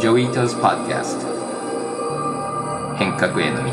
[0.00, 1.26] Joi Ito's Podcast
[2.96, 3.72] 変革への道。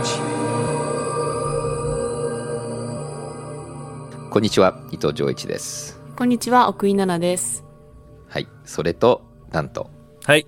[4.29, 6.01] こんにちは伊藤穰一です。
[6.17, 7.63] こんにちは奥井奈々です。
[8.27, 9.23] はいそれと
[9.53, 9.89] なんと。
[10.25, 10.45] はい。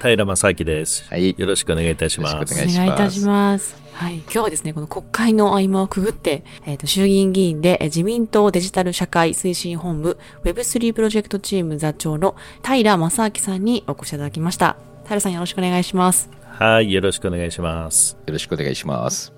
[0.00, 1.34] 平将明です、はい。
[1.36, 2.34] よろしくお願いいたします。
[2.34, 2.86] よろしくお願いします。
[2.86, 14.76] お願いいたしますはい、今日はですね、この国会の合間をくぐって、えっ、と、衆議院議員でえー自民党デジタル社会推進本部 Web3 プロジェクトチーム座長の平将明さんにお越しいただきました。
[15.04, 16.30] 平さんよろしくお願いします。
[16.44, 19.32] はいよろしくお願いしますよろしくお願いします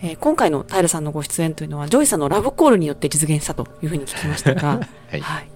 [0.00, 4.68] えー今回の平さんのご出演というのは、ジョイさんのラブコールによって実現したというふうに聞きましたが、
[5.12, 5.48] はいはい。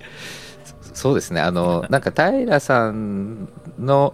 [0.93, 3.49] そうですねあのなんか平さん
[3.79, 4.13] の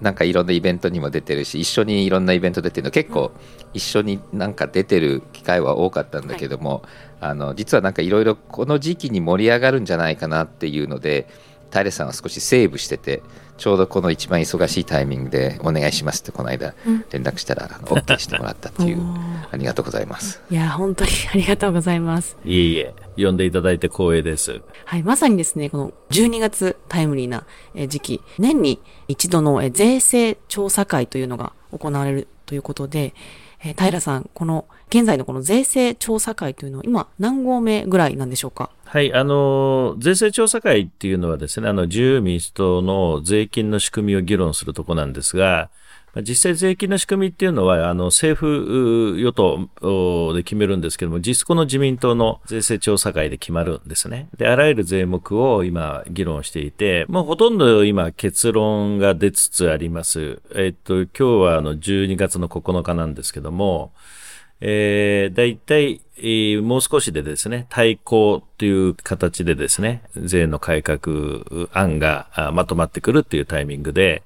[0.00, 3.32] なんかいろんなイベントにも出てるし一緒にいろんなイベント出てるの結構
[3.74, 6.82] 一緒になんか出てる機会は多かったんだけども、
[7.20, 11.26] あの実はなんかいろいろこの時期に盛り上がるんじゃないかなっていうので
[11.72, 13.22] 平さんは少しセーブしてて
[13.58, 16.74] ちょうどこの一番忙しいタイミングでお願いしますってこの間
[17.10, 19.00] 連絡したら OK してもらったっていう
[19.50, 20.40] ありがとうございます。
[20.50, 22.36] いや、本当にありがとうございます。
[22.44, 33.12] いえいえ呼んでいただいて光栄ですはい、まさにですね、この12月タイムリーなえー時期、年に一度のえー税制調査会というのが行われるということで、
[33.64, 38.70] えー平さん、この現在のこの税制調査会というのは今何号目ぐらいなんでしょうか？
[38.90, 45.68] はい、あの、税制調査会っていうのはですね、あの、自由民主党の税金の仕組みを議論するとこなんですが、
[46.22, 54.30] 実際税金の仕組みっていうのは、あの、政府与党で決めるんですけども、実質この自民党の税制調査会で決まるんですね。
[54.38, 60.40] で、あらゆる税目を今議論していて、もうほとんど今結論が出つつあります。
[60.54, 63.92] えっと、今日はあの、12月の9日なんですけども、
[64.60, 74.22] えー、大体、えーもう少しでですね、対抗という形でですね、税の改革案があまとまってくるっていうタイミングで、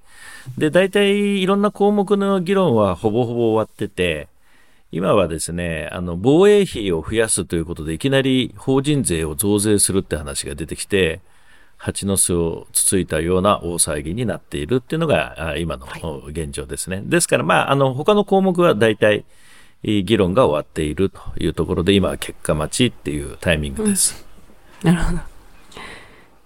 [0.56, 4.28] で、大体いろんな項目の議論はほぼほぼ終わってて、
[4.90, 11.20] 今はですね、あの、防衛費を増やすということで、いきなり法人税を増税するって話が出てきて、
[11.76, 15.86] 蜂の巣をつついたような大騒ぎになっているっていうのが、あ今の
[16.26, 17.02] 現状ですね。
[17.04, 19.41] ですから、まあ、あの、他の項目は大体、えー
[19.82, 24.24] 議論が終わっているというところで、今は結果待ちっていうタイミングです。
[24.82, 25.18] なるほど。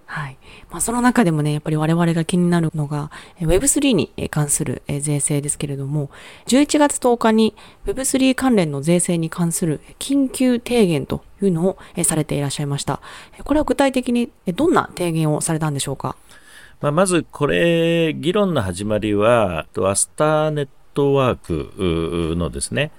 [0.07, 0.39] はい。
[0.71, 3.11] まあ、その中でもね、やっぱり我々が気になるのが、
[3.41, 6.11] えー Web3 にえー関するえー税制ですけれども、
[6.47, 7.55] 11月10日に
[7.87, 13.01] Web3 関連の税制に関するえー緊急提言というのをえーされていらっしゃいました。
[13.37, 16.17] えーこれは具体的にえーどんな提言をされたんでしょうか？
[16.81, 22.91] まあ、まず、これ、議論の始まりは、とアスターネットワークうのですね、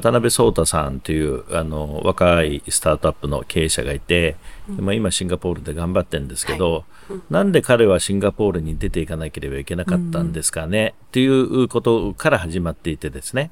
[0.00, 4.36] 渡辺壮太さんというあの若いスタートアップの経営者がいて、
[4.68, 6.84] まあ、今シンガポールで頑張ってるんですけど、
[7.30, 13.50] なんで彼はシンガポールに出ていかなければいけなかったんですかね、っていうことから始まっていてですね、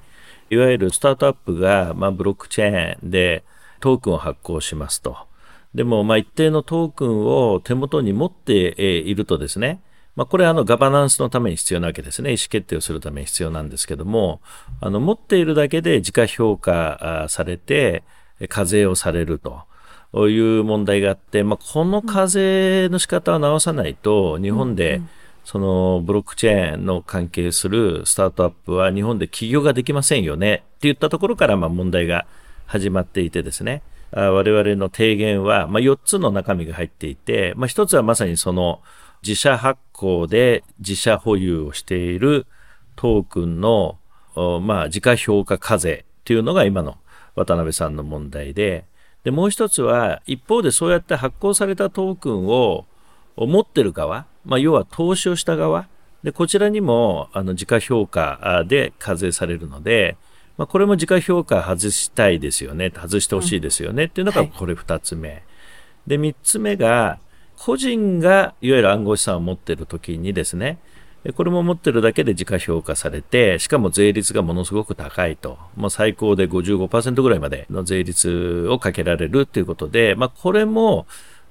[0.50, 3.42] いわゆるスタートアップが、まあ、ブロックチェーンで
[3.80, 5.16] トークンを発行しますと。
[5.74, 9.80] でも、まあ、一定のトークンを手元に持ってえーいるとですね、
[10.16, 12.30] まあ、これはあのガバナンスのために必要なわけですね。
[12.30, 14.40] 意思決定をするために必要なんですけども、
[14.80, 18.04] あの、持っているだけで自家評価あされて、
[18.40, 19.64] え課税をされると
[20.28, 25.00] いう問題があって、まあ、この課税の仕方を直さないと、日本で、
[25.44, 32.26] そのブロックチェーンの関係するスタートアップは日本で起業ができませんよねって言ったところからまあ問題が
[32.64, 38.80] 始まっていてですね、あ我々の提言はまあ4つの中身が入っていて、まあ、1つはまさにその
[39.26, 42.46] 自社発行で自社保有をしている
[42.96, 43.98] トークンの
[44.34, 46.98] おまあ自家評価課税っていうのが今の
[47.34, 48.84] 渡辺さんの問題で、
[49.24, 52.86] で、もう一つは一方でそうやって発行されたトークンを
[53.36, 55.88] 持ってる側、まあ、要は投資をした側、
[56.22, 60.16] で、こちらにも、あの、自家評価あで課税されるので、
[60.56, 65.42] まあ、これも自家評価外したいですよね、外してほしいですよね、っていうのが、はいこれ二つ目。
[66.06, 67.18] で、三つ目が、
[67.58, 70.78] 個人が、いわゆる暗号資産を持っているときにですね、
[71.32, 75.58] これも持ってるだけで自家評価されて、しかも税率がものすごく高いと。
[75.74, 81.06] もう最高で55%ぐらいまでの税率をかけられるということで、まあこれも、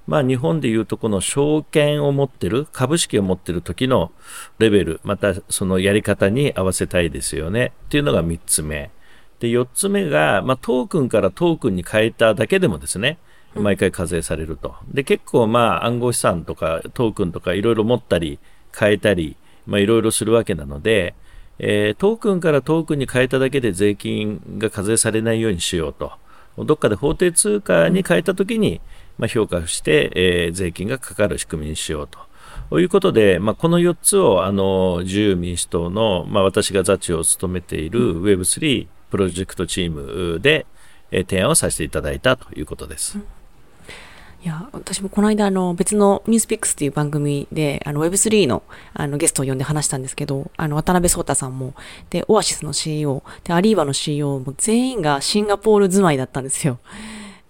[0.05, 4.11] まあ日本でいうとこの証券を持ってる、株式を持ってる時の
[4.59, 8.91] レベル、またそのやり方に合わせたいですよねっていうのが3つ目。
[9.39, 13.17] で、4つ目が、まあトークンからトークンに変えただけでもですね、
[13.55, 14.75] 毎回課税されると。
[14.91, 18.39] で、結構まあ暗号資産とかトークンとかいろいろ持ったり
[18.77, 21.15] 変えたり、まあいろいろするわけなので、
[21.59, 26.11] えートークンからトークンに変えただけで税金が課税されないようにしようと。
[26.57, 28.79] どっかで法定通貨に変えたときに、
[29.17, 32.09] まあ、評価して、えー税金がかかる仕組みにしよう
[32.69, 40.65] ということで、まあ、この4つをあの自由民主党の、まあ、私が座長を務めている Web3 プロジェクトチームで、
[41.11, 43.17] えー、提案をさせていただいたということです。
[43.17, 43.42] うん
[44.43, 48.61] いや、私もこの間、あの、別のニュースピックスっていう番組で、あの、Web3 の、
[48.93, 51.73] あの、ゲストを呼んで話したんですけど、あの、渡辺聡太さんも、
[52.09, 56.79] で、オアシスの CEO、で、アリーバの CEO も全員がシンガポール住まいだったんですよ。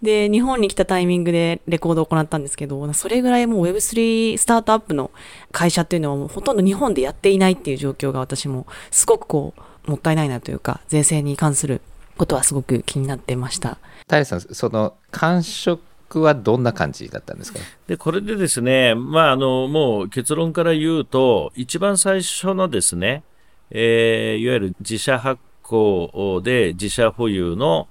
[0.04, 5.10] で、日本に来たタイミングでレコードを行ったんですけど、それぐらいもう Web3 スタートアップの
[5.51, 9.56] 会社っていうのはもうほとんど日本でやっていないっていう状況が私もすごくこ
[9.88, 11.81] う、もったいないなというか、税制に関する
[12.18, 13.80] ことはすごく気になってました。
[14.07, 15.81] 平さん、その感触
[16.21, 17.60] はどんな感じだったんですか？
[17.88, 23.24] でこれでですね、まあ、あのもう結論から言うと、一番最初のですね、
[23.71, 27.88] えー、いわゆる自社発行で自社保有の、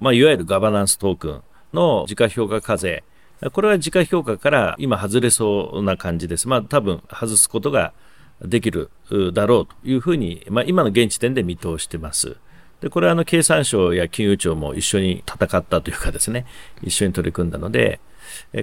[0.00, 1.42] まあ、いわゆるガバナンストークン
[1.72, 3.04] の時価評価課税、
[3.52, 6.48] これは時価評価から今外れそうな感じです。
[6.48, 7.92] まあ多分外すことが
[8.40, 8.90] できる
[9.32, 12.36] だろうというふうに、まあ、今の現時点で見通してます。
[12.80, 16.46] でこれはあの経産省や金融庁も一緒に戦ったというかですね、
[16.82, 18.00] 一緒に取り組んだので、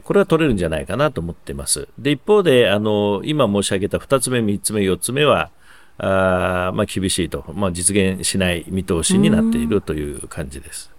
[0.04, 1.88] これは取れるんじゃないかなと思っています。
[1.98, 5.50] で、一方で、あの、今申し上げた2つ目、3つ目、4つ目は、
[5.98, 10.94] あまあ、厳しいと、まあ、実現しない見通しになっているという感じです。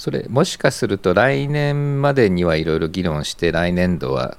[0.00, 4.38] それ、もしかすると来年までにはいろいろ議論して、来年度は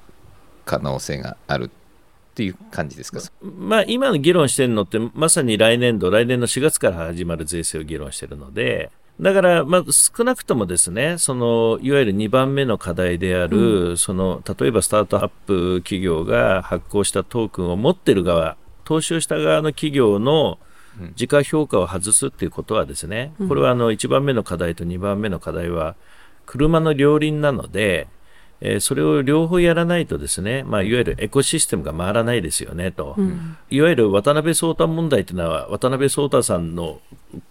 [0.65, 1.69] 可能性がある
[2.31, 8.89] っていう感じですか、まあ、今の議論してるのって、まさに来年度、来年の4月から始まる税制を議論してるので、
[9.19, 18.55] だから、まあ、少なくともですね、その、いわゆる2番目の課題である、うん、その、例えばスタートアップ企業が発行したトークンを持ってる側、
[18.85, 20.57] 投資をした側の企業の
[21.15, 25.95] 時価評価を外すっていうことはですね、これはあの、1番目の課題と2番目の課題は、
[26.45, 28.07] 車の両輪なので、
[28.61, 37.01] えー、それを両方やらないとですね、まあ、いわゆるエコシステムが回らないですよねと、うん、いわゆる渡辺壮太問題というのは渡辺壮太さんの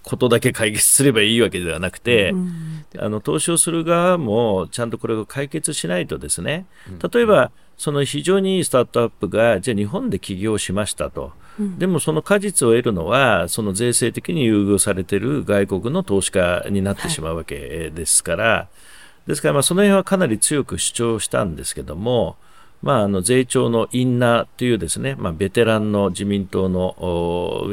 [0.04, 6.66] ことだけ解決すればいいわけではなくて、うん、あの投資をする側もちゃんとこれを解決しないとですね
[7.12, 11.32] 例えばその非常にいいスタートアップがじゃあ日本で起業しましたと。
[11.78, 18.90] でもその果実を得るのは、その税制的に優遇されている外国の投資家になってしまうわけですから、はい
[19.26, 22.36] ですから、その辺はかなり強く主張したんですけども、
[22.82, 26.94] まあ、あの税調のインナーというですね、まあ、ベテランの自民党の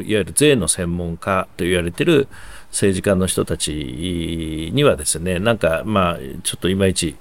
[0.02, 2.28] いわゆる税の専門家と言われている
[2.70, 7.16] 政治家の人たちにはですね、なんか、まあ、ちょっといまいち、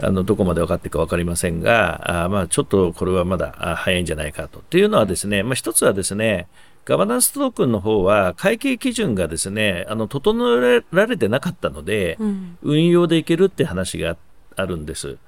[0.00, 4.60] あの、どこまで分かっているか分かりませんが、あまあ、ちょっとこれはまだ早いんじゃないかと。
[4.60, 6.46] っていうのはですね、まあ、一つはですね、
[6.86, 14.16] ガバナンストークンの方は会計基準がですね、あの、整えられてなかったので、うん、運用でいけるって話が
[14.54, 15.18] あるんです。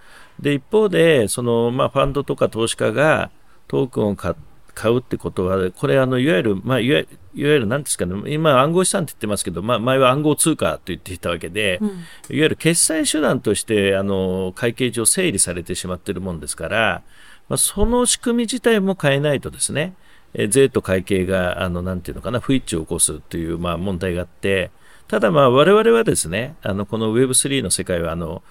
[0.41, 3.33] で、一方で、その、まあ、ファンドとか投資家が
[3.67, 4.37] トークンを買
[4.79, 7.03] 買うってことは、これ、あの、いわゆる、まあ、いわ
[7.35, 17.03] ゆる、なんですかね、今、暗号資産って言ってますけど、まあ、前は暗号通貨と言っていたわけで、うん、いわゆる決済手段として、あの、会計上整理されてしまっているもんですから、
[17.49, 19.95] まあ、その仕組み自体も変えないとですね、
[20.35, 24.71] え税と会計が、あの、なんていうのかな、不一致を起こすという、まあ、問題があって、
[25.09, 28.43] ただまあ、我々はですね、あの、この Web3 の世界は、あの、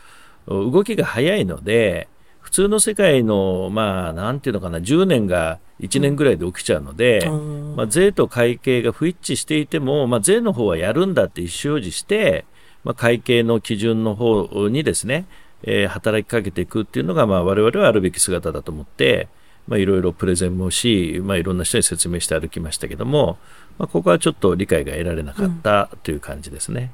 [0.48, 2.08] 動きが早いので、
[2.40, 12.46] 普通の世界の、まあ、なんていうのかな、10年が1年ぐらいで起きちゃうので、うん、まあ、税と会計が不一致していても、まあ、税の方はやるんだって意思表示して、
[12.84, 15.26] まあ、会計の基準の方にですね、
[15.64, 19.28] えー、働きかけていくっていうのが、まあ、我々はあるべき姿だと思って、
[19.68, 23.38] まあ、いろいろプレゼンもし、まあ、いろんな人に説明して歩きましたけども、
[23.78, 26.82] まあ、ここはちょっと理解が得られなかったという感じですね。
[26.82, 26.90] うん、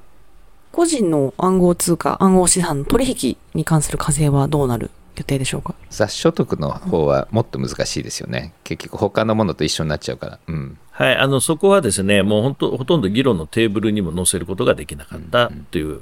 [0.71, 5.75] 個人の暗号通貨、暗号資産取引に関する課税はどうなる予定でしょうか？
[5.91, 16.01] 雑所得の方はもっと難しいですよね、結局他のものと一緒になっちゃうから、うん、はい、あのそこはですねもう本当ほとんど議論のテーブルにも載せることができなかったという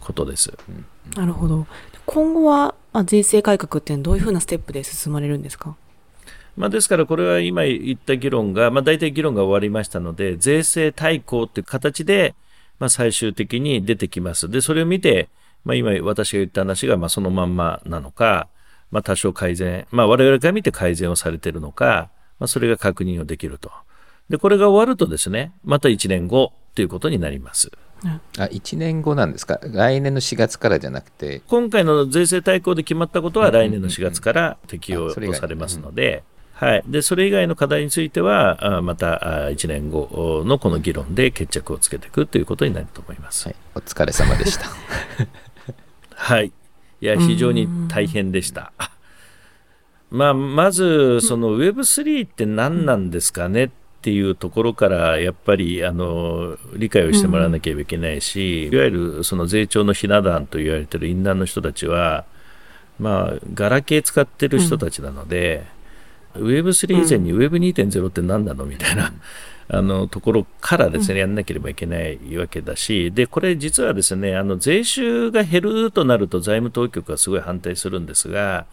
[0.00, 0.52] ことです。
[0.68, 1.66] うんうん、なるほど。
[2.04, 5.74] 今後は、まあ、税制改革ってどういうふうなステップで進まれるんですか？
[6.56, 12.34] まあ、ですから、これは今言った議論が、まあ、大体議論が終わりましたので、税制対抗という形で、
[12.78, 14.48] まあ、最終的に出てきます。
[14.48, 15.28] で、それを見て、
[15.64, 18.48] まあ、今私が言った話が、まあ、そのまんまなのか、
[18.90, 23.72] まあ、多少改善、まあ、我々が見て改善をされているのか、まあ、それが確認をできると。
[24.28, 27.70] で、これが終わるとですね、また1年後ということになります。
[28.38, 36.22] あ1年後なんですか、来年の4月からじゃなくて、今回の税制対抗で決まったことは、来年の4月から適用されますので、
[36.64, 43.48] はい、でそれ以外の課題については、また1年後のこの議論で決着をつけていくということになると思います。
[43.48, 44.66] はい、お疲れ様でした。
[46.16, 46.52] はい、
[47.00, 48.72] いや非常に大変でした。
[50.10, 53.64] まあ、まず、その Web3 って何なんですかね？
[53.64, 62.26] っていうところからやっぱりあの理解をしてもらわなければいけないし、いわゆるその税調のひな壇と言われてる淫乱の人たちは、
[62.98, 65.66] まあ、ガラケー使ってる人たちなので、
[66.34, 69.12] Web3 以前に Web2.0 って何なのみたいな。
[69.66, 78.66] あのところからですね、やんなければいけないわけだし、で、これ実はですね、あの税収が減るとなると財務当局はすごい反対するんですが、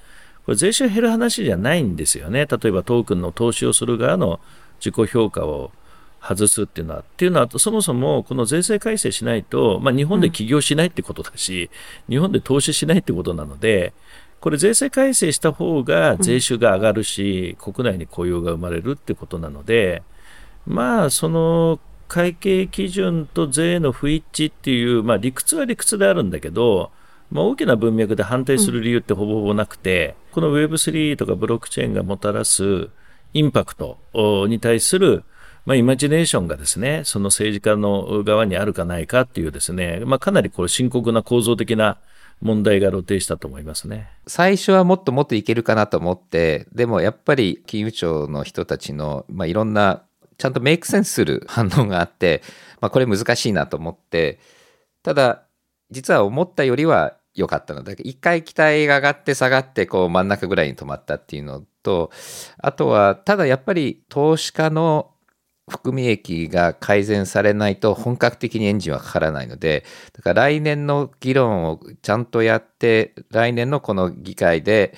[0.46, 2.46] これ税収減る話じゃないんですよね。
[2.46, 4.40] 例えばトークンの投資をする側の
[4.80, 5.72] 自己評価を
[6.22, 11.70] 外すっていうのは、っていうのは、そもそもこの税制改正しないと、まあ、日本で起業しないってことだし、
[12.10, 13.94] うん、日本で投資しないってことなので、
[14.42, 20.02] これ税制改正した方が税収が上がるし、うん、国内に雇用が生まれるってことなので、
[20.66, 26.92] まあ、その会計基準と税の不一致っていう、まあ、理屈は理屈であるんだけど、
[27.30, 32.90] まあ、大きな文脈で反対する理由ってほぼほぼなくて、うん、この Web3 とかブロックチェーンがもたらす
[33.34, 34.00] インパクト
[34.48, 35.24] に対する、
[35.66, 42.00] まあ、イマジネーションがですね、その政治家の側にあるかないかっていうですね、まあ、かなりこれ深刻な構造的な
[42.42, 44.10] 問題が露呈したと思いますね。
[44.28, 50.04] 最初はもっともっといけるかなと思って、でもやっぱり金融庁の人たちの、まあ、いろんな
[50.42, 52.42] ちゃんとメイクセンスする 反応があって、
[52.82, 54.40] まあ、これ難しいなと思って、
[55.04, 55.44] ただ、
[55.92, 62.10] 実は思ったよりは良かったので、一回期待が上がって下がって、こう真ん中ぐらいに止まったっていうのと、
[62.58, 65.11] あとは、ただやっぱり投資家の
[65.72, 74.94] 含み益が改善されないと本格的にエンジンはかからないので、だから来年の議論をちゃんとやって、来年のこの議会で、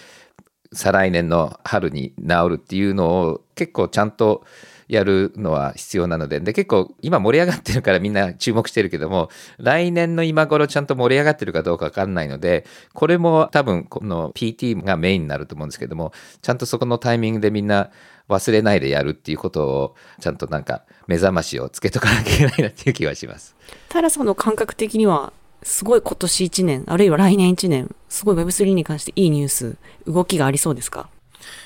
[0.73, 4.43] 再来年の春に治るっていうのを結構ちゃんと
[4.87, 17.91] やるのは必要なので、で、結構今盛り上がってるからみんな注目してるけども、来年の今頃ちゃんと盛り上がってるかどうかわかんないので、これも多分この PT がメインになると思うんですけども、ちゃんとそこのタイミングでみんな
[18.29, 23.55] 忘れないでやるっていうことを、ちゃんとなんか目覚ましをつけとかなきゃいけないなっていう気はします。
[23.91, 31.09] 平さんの感覚的には、すごい今年1年、あるいは来年1年、すごい Web3 に関していいニュース、動きがありそうですか？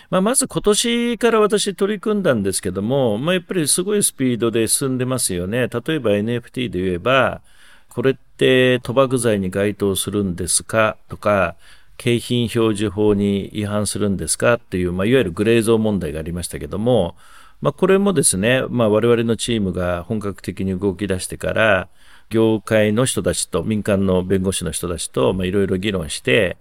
[0.09, 5.67] まあ、まず今年から私取り組んだんですけども、まあ、やっぱりすごいスピードで進んでますよね。
[5.67, 7.41] 例えば NFT で言えば、
[7.89, 10.97] これって賭博罪に該当するんですか？
[11.09, 11.55] とか、
[11.97, 14.53] 景品表示法に違反するんですか？
[14.53, 17.15] っていう、まあ、いわゆるグレーゾー問題がありましたけども、
[17.59, 21.89] まあ、これもですね、まあ、我々のチームが本格的に動き出してから、
[22.29, 26.57] 業界の人たちと民間の弁護士の人たちと、まあ、いろいろ議論して、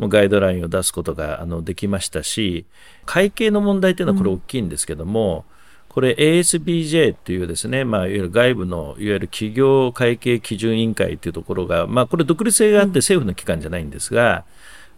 [0.00, 2.66] もガイドラインを出すことがあのできましたし、
[3.06, 5.44] 会計の問題というのはこれ大きいんですけども、
[5.88, 14.44] うん、これ ASBJ っていうですね、まあ、いわゆる外部のいわゆる企業会計基準委員会というところが、まあ、これ独立性があって政府の機関じゃないんですが、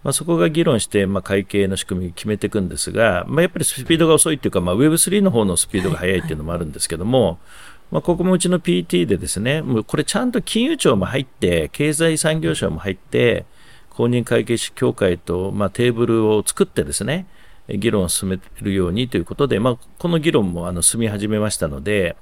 [0.02, 7.38] まあ、そこが議論して、まあ、会計の仕組みを決めていくんですが、まあ、やっぱりスピードが遅いっていうか、まあ、Web3 の方のスピードが速いっていうのもあるんですけども、
[7.92, 13.44] まあ、ここもうちの PT でですね、もうこれちゃんと金融庁も入って、経済産業省も入って、
[13.94, 17.26] 公認会計士協会と、まあ、テーブルを作ってですね、
[17.68, 22.16] 議論を進めるようにということで、まあ、この議論もあの進み始めましたので、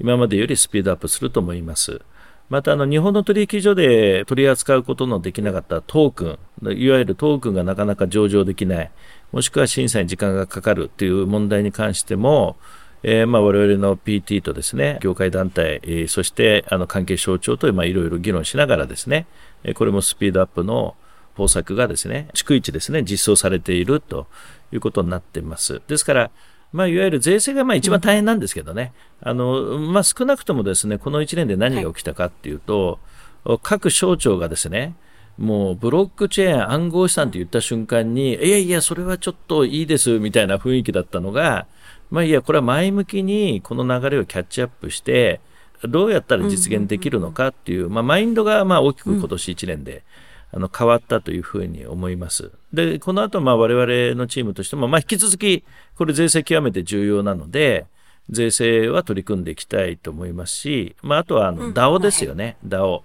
[0.00, 2.00] 今までよりスピードアップすると思います。
[2.48, 8.90] また、あの、日本の取引所で取り扱うことのできなかったトークン、いわゆるトークンがなかなか上場できない、
[9.30, 12.56] もしくは審査に時間がかかるという問題に関しても、
[13.02, 19.26] えー、まあ我々の PT とですね、業界団体、えー、そしてあの関係省庁とまあいろいろ議論しながらですね、
[19.74, 20.96] これもスピードアップの
[21.40, 24.26] 方策がですね、逐一ですね、実装されていると
[24.72, 25.80] いうことになっています。
[25.88, 26.30] ですから、
[26.72, 28.92] まあ、いわゆる税制がまあ一番大変なんですけどね、
[29.22, 33.00] うん、あのまあ、少なくともですねこの1年で何が起きたかっていうと、
[33.42, 34.94] はい、各省庁がですね
[35.36, 41.66] もうブロックチェーン暗号資産って言った瞬間に、いやいや、それはちょっといいですみたいな雰囲気だったのが、
[42.10, 45.40] まあいや、これは前向きにこの流れをキャッチアップして、
[45.84, 50.02] どうやったら実現できるのかっていう、まあマインドがまあ大きく今年1年で
[50.52, 52.50] あの変わったというふうに思います。
[52.72, 55.64] で、この後、まあ我々のチームとしても、まあ引き続き、
[55.96, 57.86] これ税制極めて重要なので、
[58.30, 63.02] 税制は取り組んでいきたいと思いますし、まああとはあの DAO ですよね、うん、DAO。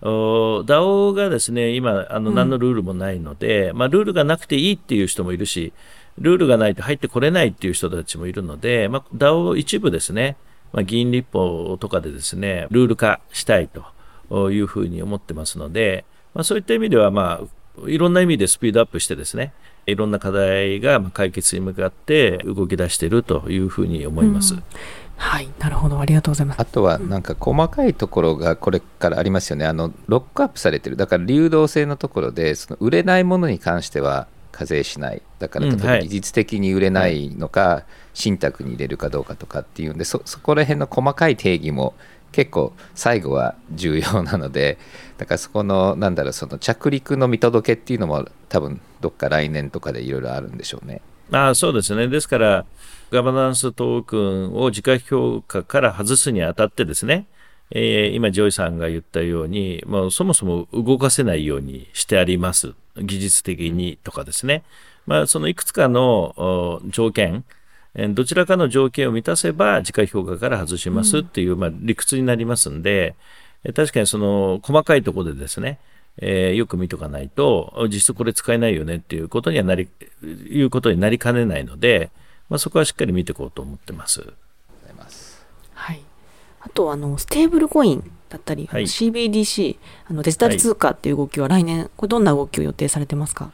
[0.00, 5.72] DAO がですね、今、あの、何のルールもないので、うん、まあ、ルールがなくていいっていう人もいるし、
[6.18, 10.36] ルールがないと入ってこれないっていう人たちもいるので、まあ、DAO 一部ですね、
[10.72, 16.04] まあ、議員立法とかでですね、ルール化したいというふうに思ってますので、
[16.38, 19.52] まあ、そういった意味では、まあ、いろんな意味でスピードアップしてですね、
[19.86, 24.54] いろんな課題が解決に向かって動き出しているというふうに思います。
[24.54, 24.62] うん
[25.16, 26.60] はい、なるほど、ありがとうございます。
[26.60, 29.66] あとは、なんか細かいところがこれからありますよね。
[29.66, 30.96] あの、ロックアップされてる。
[30.96, 34.28] だから流動性のところで、その売れないものに関しては、
[34.58, 41.94] 課税しないだから例えば技術的に売れないのか、信託に入れるかどうかとかっていうんでそそこら辺の細かい定義も
[42.32, 44.78] 結構最後は重要なので
[45.16, 51.00] だからそこのなんだろうその着陸の見届けっていうのも多分どっか来年とかでいろいろあるんでしょうね。
[51.30, 52.64] あそうですねですから
[53.10, 57.26] ガバナンストークンを時価評価から外すにあたってですね
[57.70, 62.72] えー、今、ジョイさんが言ったように、まあ、そもそも動かせないようにしてあります。
[62.96, 64.64] 技術的にとかですね。
[65.06, 67.44] まあ、そのいくつかの条件、
[67.94, 73.14] どちらかの条件を満たせば、時価評価から外しますっていう、まあ、理屈になりますんで、
[73.74, 75.78] 確かにその細かいところでですね、
[76.18, 79.88] えー、よく見とかないと、実質これ使えないよねっていうことにはなり、
[80.22, 82.10] いうことになりかねないので、
[82.48, 84.32] まあ、そこはしっかり見ていこうと思ってます。
[86.60, 89.76] あとあのステーブルコインだったり、はい、CBDC
[90.10, 93.50] あのデジタル通貨っていう動きは来年、これどんな動きを予定されてますか、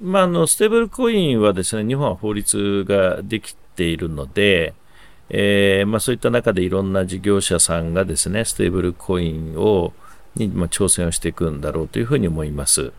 [0.00, 4.74] まあ、のステーブルコインはですね日本は法律ができているので、
[5.30, 9.92] えーまあ、そういった中でいろんな事業者さんがですねステーブルコインを
[10.34, 12.92] に、まあ、挑戦をしていくんだろうというふうに思います。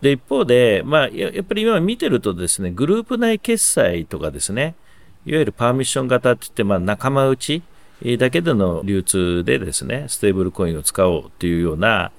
[0.00, 4.74] で一方で、まあ、やっぱり今見てるとですねグループ内決済とかですね
[5.24, 7.62] いわゆるパーミッション型っていって、まあ、仲間内
[8.18, 12.10] だけでの流通でですね、ステーブルコインを使おうというような、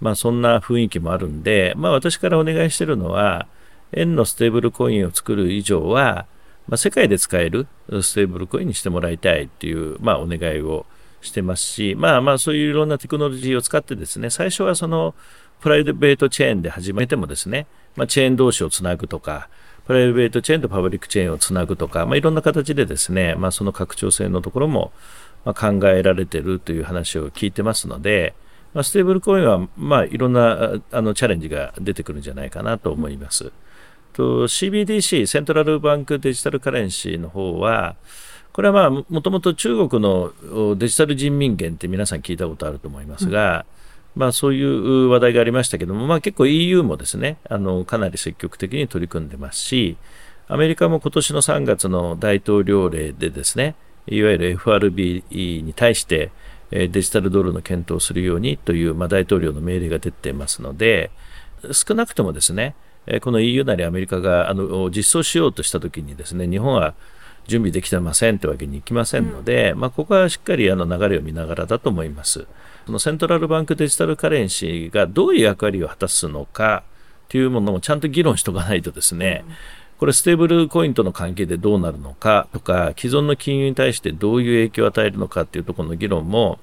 [0.00, 3.46] まあそんな雰囲気もあるんで、まあ私からお願いしているのは、
[3.92, 6.26] 円のステーブルコインを作る以上は、
[6.68, 7.66] まあ、世界で使える
[8.02, 10.86] ステーブルコインにしてもらいたいっていう、まあお願いを
[11.20, 15.14] してますし、まあまあそういういろんなテクノロジーを使ってですね、最初はその
[15.60, 19.48] プライベートチェーンで始めてもですね、まあチェーン同士をつなぐとか、
[19.86, 24.92] プライベートチェーンとパブリックチェーンをつなぐとか、まあ、いろんな形でですね、まあ、その拡張性のところも、
[25.44, 28.34] ま考えられているという話を聞いてますので、
[28.74, 33.52] まあ、ステーブルコインは、まあ、いろんなあのチャレンジが出てくるんじゃないかなと思います。
[34.12, 37.96] と CBDC、セントラルバンクデジタルカレンシーの方は、
[38.52, 40.32] これはまあ、もともと中国の
[40.76, 43.64] デジタル人民元って皆さん聞いたことあると思いますが、
[44.14, 49.96] うん、まあそういう話題がありましたけども、まあ結構 EU もですね、あの、かなり積極的に取り組んでますし、
[50.48, 53.74] アメリカも今年の3月の大統領令でですね、
[54.06, 56.30] いわゆる FRB に対して、
[56.70, 61.10] デジタルドルの検討をするようにという、まあ、大統領の命令が出ていますので、
[61.72, 62.74] 少なくともですね、
[63.20, 66.94] この EU なりアメリカがあの実装しようとしたときにですね、日本は
[67.48, 72.46] 準備できてませんというわけにいきませんので、うん、まあ、ここはしっかりあの流れを見ながらだと思います。
[72.86, 76.82] そのセントラルバンクデジタルカレンシーがどういう役割を果たすのか
[77.28, 79.54] というものもちゃんと議論しておかないとですね、うん
[80.02, 86.58] これステーブルコインとの関係でどうなるのかとか、既存の金融に対してどういう影響を与えるのかっていうところの議論も、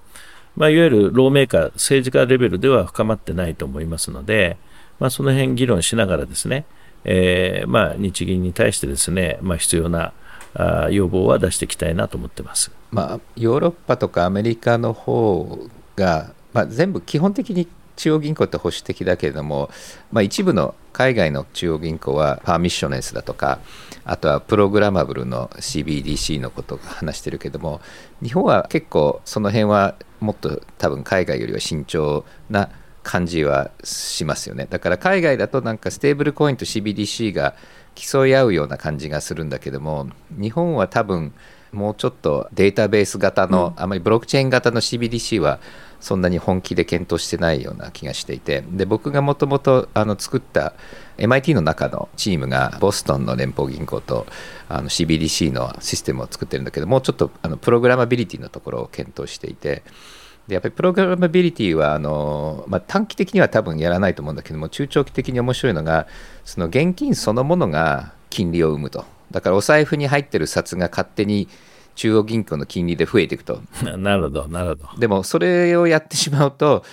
[0.58, 4.58] まあ、いわゆるローメーカー、政治家レベルでは深まってないと思いますので、
[5.00, 6.66] まあ、その辺議論しながらですね、
[7.06, 10.14] えー、まあ、日銀に対してですね、まあ、必要な
[10.56, 19.70] あ要望は出していきたいなと思ってます、まあ、ヨーロッパとかアメリカの方が、まあ、全部基本的に中央銀行って保守的だけれども、
[20.12, 23.60] まあ、一部の海外の中央銀行はパーミッショネスだとか
[24.06, 27.82] あとはプログラマブルの CBDC のことを話してるけども
[28.24, 32.70] 日本は結構その辺はもっと多分海外よりは慎重な
[33.04, 34.68] 感じはしますよね。
[34.70, 37.56] だから海外だとなんかステーブルコインと CBDC が
[37.96, 41.34] 競い合うような感じがするんだけども日本は多分
[41.72, 45.60] もうちょっとデータベース型の、あまりブロックチェーン型の CBDC は
[46.00, 50.74] そんなに本気で検討してないような気がしていてで僕がもともと作った
[51.18, 54.26] MIT の中のチームがボストンの連邦銀行と
[54.70, 59.84] あの CBDC のシステムを作ってるんだけどもうちょっとあのプログラマビリティのところを検討していて
[60.50, 66.08] でやっぱりプログラマビリティはあの、まあ、短期的には多分やらないと思うんだけども中長期的に面白いのが
[66.44, 71.48] その現金そのものが金利を生むとだからお財布に入ってる札が勝手に
[71.96, 73.62] 中央銀行の金利で増えていくと。
[73.84, 74.88] なるほど、なるほど。
[74.98, 76.86] でも、それをやってしまうと、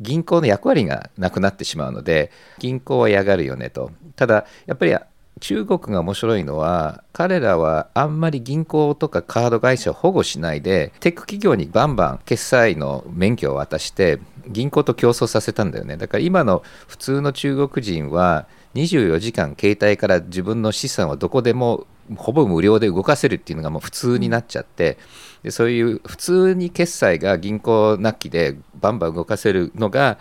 [0.00, 3.90] 銀行の役割がなくなってしまうので、銀行は嫌がるよねと。
[4.16, 4.94] ただ、やっぱり
[5.40, 15.96] 中国が面白いのは、彼らはあんまり銀行とかカード会社を保護しないで、テック企業にバンバン決済の免許を渡して、銀行と競争させたんだよね。
[15.96, 24.98] だから今の普通の中国人は、24時間携帯から自分の資産をどこでもほぼ無料で動かせるっていうのがもう普通になっちゃって
[25.42, 30.18] でそういう普通に決済が銀行なきでバンバン動かせるのが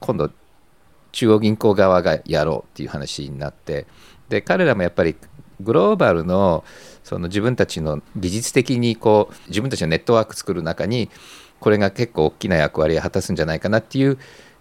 [0.00, 0.30] 今度
[1.12, 3.86] 中央銀行側がやろうっていう話になって
[4.30, 5.14] で彼らもやっぱり
[5.60, 6.64] グローバルの
[7.04, 11.10] その自分たちの技術的にこう自分たちのネットワーク作る中に
[11.58, 14.18] これが結構大きな役割を果たすんじゃないかなっていう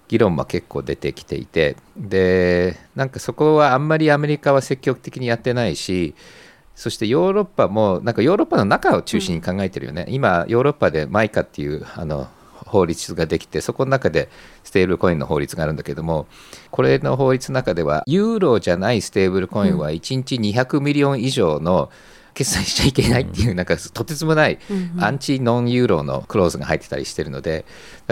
[0.09, 6.15] 議論も結構出てきていてでなんかそこはあんまりアメリカは積極的にやってないし
[6.75, 12.27] そしてヨーロッパもなんかヨーロッパの中を中心に考えてるよね、うん、今ヨーロッパで MiCA っていうあの
[12.69, 14.29] 法律ができてそこの中で
[14.63, 16.27] ステーブルコインの法律があるんだけども
[16.71, 21.91] これの法律の中ではユーロじゃないステーブルコインは1日200 million 以上の
[22.33, 24.59] 決済しちゃいけないっていうなんかとてつもない
[24.99, 27.65] anti non-Euro の clause が入ってたりしてるので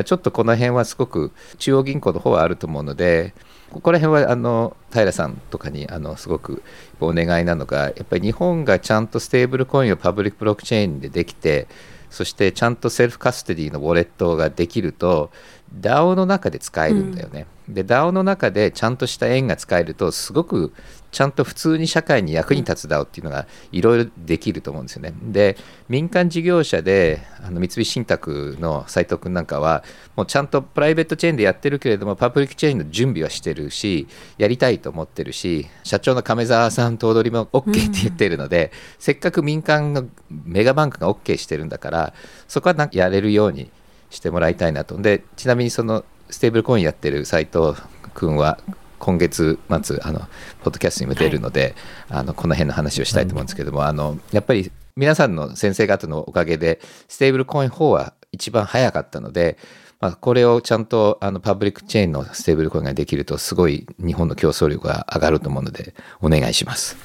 [0.04, 3.34] ちょっとこの辺はすごく中央銀行の方はあると思うので
[3.72, 6.64] ここら辺はあの平さんとかにあのすごく
[7.00, 11.68] お願いなのがやっぱり日本がちゃんとステーブルコインをパブリックブロックチェーンでできて
[12.10, 15.30] そしてちゃんと self-custody のウォレットができると
[15.80, 17.46] DAO の中で使えるんだよね。
[17.68, 20.74] うん、で DAO の中でちゃんとした円が使えるとすごく
[21.18, 25.16] ちゃんと普通に社会に役に立つ DAO っていうのがいろいろできると思うんですよね。
[25.20, 25.58] で
[25.90, 29.84] 民間事業者であの三菱信託の斉藤君なんかは
[30.16, 42.14] もうちゃんとプライベートチェーンでやってるけれどもパブリックチェーンの準備はしてるしやりたいと思ってるし社長の亀澤さん頭取も OK って言ってるので、うん、せっかく民間のメガバンクが OK してるんだから
[42.48, 43.72] そこはなんかやれるように
[44.12, 44.96] してもらいたいなと。
[45.02, 47.74] でちなみにそのステーブルコインやってる斉藤
[48.14, 48.60] 君は
[49.00, 50.20] 今月末あの
[50.64, 51.76] ポッドキャストにも出るので、
[52.10, 59.58] はい、あのこの辺の話をしたいと思うんですけども、あのやっぱり皆さんの先生方のおかげでステーブルコイン4は一番早かったので、
[60.00, 66.98] まあ、これをちゃんとあのパブリックチェーンのステーブルコインができるとすごい日本の競争力が上がると思うのでお願いします。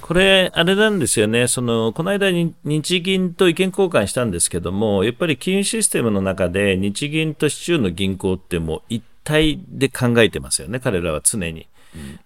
[0.00, 1.46] これあれなんですよね。
[1.46, 11.68] そのこの間に日銀と意見交換したんですけどもやっぱり金融システムの中で日銀と市中の銀行ってもう一体で考えてますよね彼らは常に。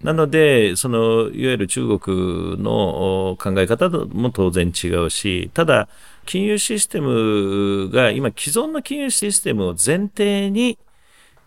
[0.02, 5.88] なので、そのいわゆる中国の考え方も当然違うし、ただ、
[6.26, 10.78] 金融システムが今、既存の金融システムを前提に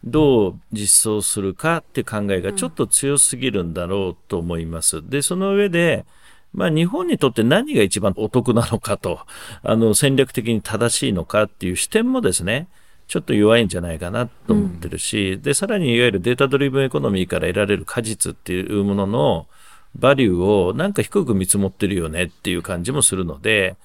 [0.03, 5.07] どう実装するかって考えがちょっと強すぎるんだろうと思います。
[5.07, 6.05] で、その上で、
[6.53, 9.19] まあ、日本にとって何が一番お得なのかと、
[9.61, 12.67] あの戦略的に正しいのかっていう視点もですね、
[13.07, 19.47] ちょっと弱いんじゃないかなと思ってるし、うん、で、さらにいわゆる data-driven economy から得られる果実っていうものの
[19.95, 23.77] バリューをなんか低く見積もってるよねっていう感じもするので、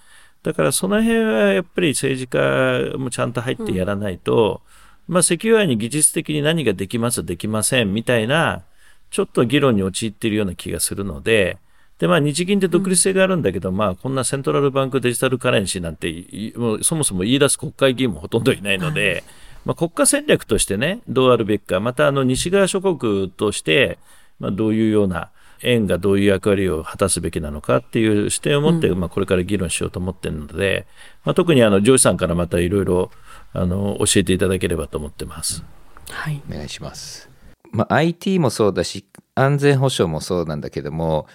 [0.43, 4.61] だからその辺はやっぱり政治家もちゃんと入ってやらないと、
[5.09, 8.65] うん、まあ、セキュアに技術的に何ができます、できませんみたいな、
[9.11, 11.59] ちょっと議論に陥っているような気がするので、
[12.03, 16.13] で、まあ、日銀って独立性があるんだけど、うん、まあ、こんなセントラルバンクデジタルカレンシーなんて、
[16.57, 19.23] もうそもそも言い出す国会議員もほとんどいないので、
[19.65, 23.99] まあ、国家戦略としてね、どうあるべきか、また、あの、西側諸国として、
[24.41, 25.31] まあ、どういうような、
[25.63, 30.89] 円がどういう役割を果たすべきなのかっていう視点を持って、うん、まあ、これから議論しようと思ってるので、
[31.25, 33.13] まあ、特にあの上司さんからまたいろいろ
[33.53, 35.63] あの教えていただければと思ってます。
[36.11, 37.31] はい、お願いします。
[37.71, 39.05] まあ、IT もそうだし
[39.37, 41.29] 安全保障もそうなんだけども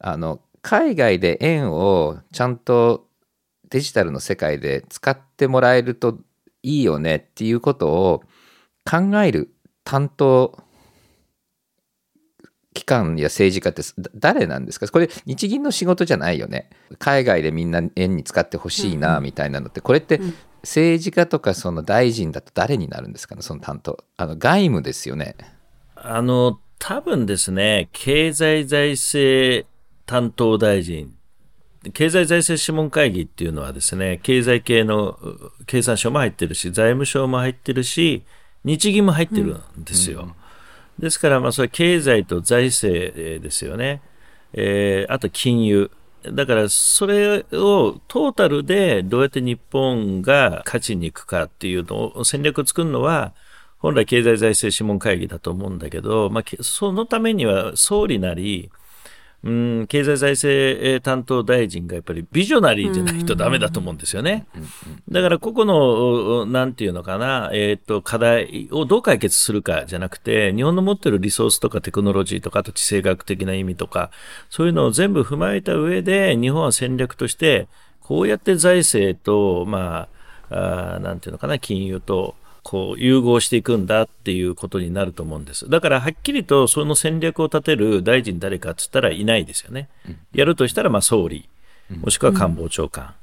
[0.00, 3.06] あの海外で円をちゃんと
[3.70, 6.18] デジタルの世界で使ってもらえると
[6.62, 8.22] いいよねっていうことを
[8.84, 9.52] 考える
[9.84, 10.58] 担当
[12.74, 13.82] 機関や政治家って
[14.14, 14.86] 誰なんですか？
[14.88, 16.70] これ日銀の仕事じゃないよね。
[16.98, 20.20] 海外でみんな円に使ってほしいなみたいなのってこれって
[20.62, 23.42] 政治家とかその大臣だと誰になるんですかね？
[23.42, 24.04] その担当。
[24.16, 25.34] あの外務ですよね。
[25.96, 29.66] あの多分ですね経済財政
[30.08, 31.14] 担当大臣、
[31.92, 35.18] 経済財政諮問会議っていうのはですね、経済系の
[35.66, 38.22] 経産省も入ってるし、財務省も入ってるし、
[38.64, 40.20] 日銀も入ってるんですよ。
[40.20, 40.32] うんうん、
[40.98, 44.00] ですから、まあ、それ経済と財政ですよね。
[44.54, 45.90] えー、あと金融。
[46.24, 53.34] だから、それをトータルでどうやって日本が勝ちに行くかっていうのを戦略を作るのは、
[53.76, 58.70] 本来経済財政諮問会議だと思うんだけど、まあ、そのためには総理なり、
[59.44, 64.46] うん、経済財政担当大臣がやっぱりビジョナリーじゃないとダメだと思うんですよね。
[65.08, 74.10] だから個々の、なんていうのかな、えっ、ー、と、課題をどう解決するかじゃなくて、日本の持ってるリソースとかテクノロジーとか、あと地政学的な意味とか、
[74.50, 77.68] そういうのを全部踏まえた上で、日本は戦略として、
[78.00, 80.08] こうやって財政と、ま
[80.50, 85.68] あ、あなんていうのかな、金融と、こう融合していくんだっていうことになると思うんです。
[85.68, 89.88] だからはっきりとその戦略を立てる大臣誰かっつったらいないですよね。
[90.32, 91.48] やるとしたらまあ総理、
[92.00, 93.14] もしくは官房長官、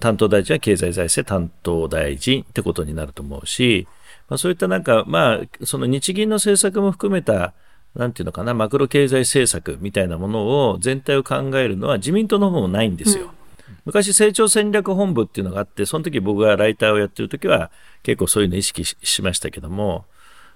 [0.00, 3.86] 担当大臣は経済財政担当大臣ってことになると思うし、
[4.28, 7.54] まあ、そういったなんか、まあ、その日銀の政策も含めた、
[7.94, 13.26] なんていうのかな、マクロ経済政策みたいなものを全体を考えるのは自民党の方もないんですよ。
[13.26, 13.41] うん
[13.84, 17.70] 昔成長戦略本部っていうのがあって、その時僕がライターをやってる時は
[18.02, 20.04] 結構そういうの意識しましたけども、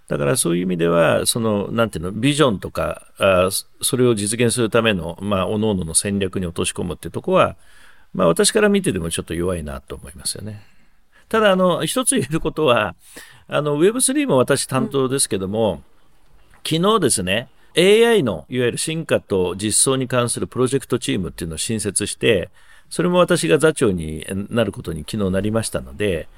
[0.09, 3.49] だからそういう意味では、その、なんていうの、ビジョンとか、あ
[3.81, 7.57] それを実現するための、まあ、各々の戦略に落とし込むっていうとこは、
[8.15, 10.63] まあ、私から見てでもちょっと弱いなと思いますよね。
[11.29, 12.95] ただ、あの、一つ言えることは、
[13.49, 15.79] あの、Web3 も私担当ですけども、うん、
[16.65, 22.49] 昨日ですね、AI のいわゆる進化と実装に関するプロジェクトチームっていうのを新設して、
[22.91, 26.29] それも私が座長になることに昨日なりましたので、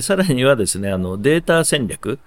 [0.00, 2.18] さらにはですね、あの、データ戦略、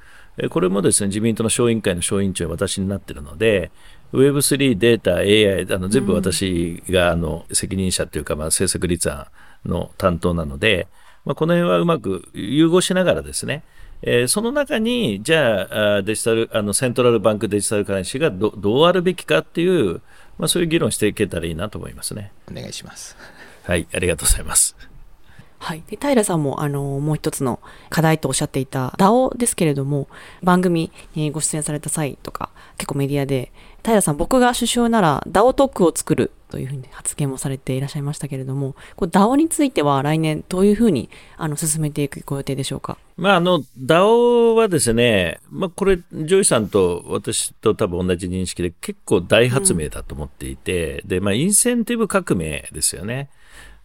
[0.50, 3.72] これもですね、自民党の小委員会の小委員長は私になっているので、
[4.14, 9.28] Web3、データ、AI、あの全部私があの責任者というか、まあ、政策立案
[9.66, 10.88] の担当なので、
[11.24, 13.64] まあ、この辺はうまく融合しながらですね、
[14.02, 20.02] えー、その中に、じゃあ、デジタル、あの、セントラルバンクデジタルカレンシーがどどうあるべきかっていう、
[20.40, 22.32] まあ、そういう議論していけたらいいなと思いますね。
[22.50, 23.16] お願いします。
[23.64, 24.76] はい、ありがとうございます。
[25.62, 25.84] はい。
[25.88, 30.08] で、平さんも、あの、もう一つの課題とおっしゃっていた DAO ですけれども、
[30.42, 33.52] 番組にご出演された際とか、結構メディアで、
[33.84, 43.00] 平さん、僕が首相なら DAO トークを作るというふうに発言もされていらっしゃいましたけれども、こ DAO については来年どういうふうにあの進めていくご予定でしょうか？
[43.18, 53.30] まあ、あの、DAO はですね、まあ、これ、ジョイさんと私と多分同じ認識で結構大発明だと思っていて、うん、で、まあ、インセンティブ革命ですよね。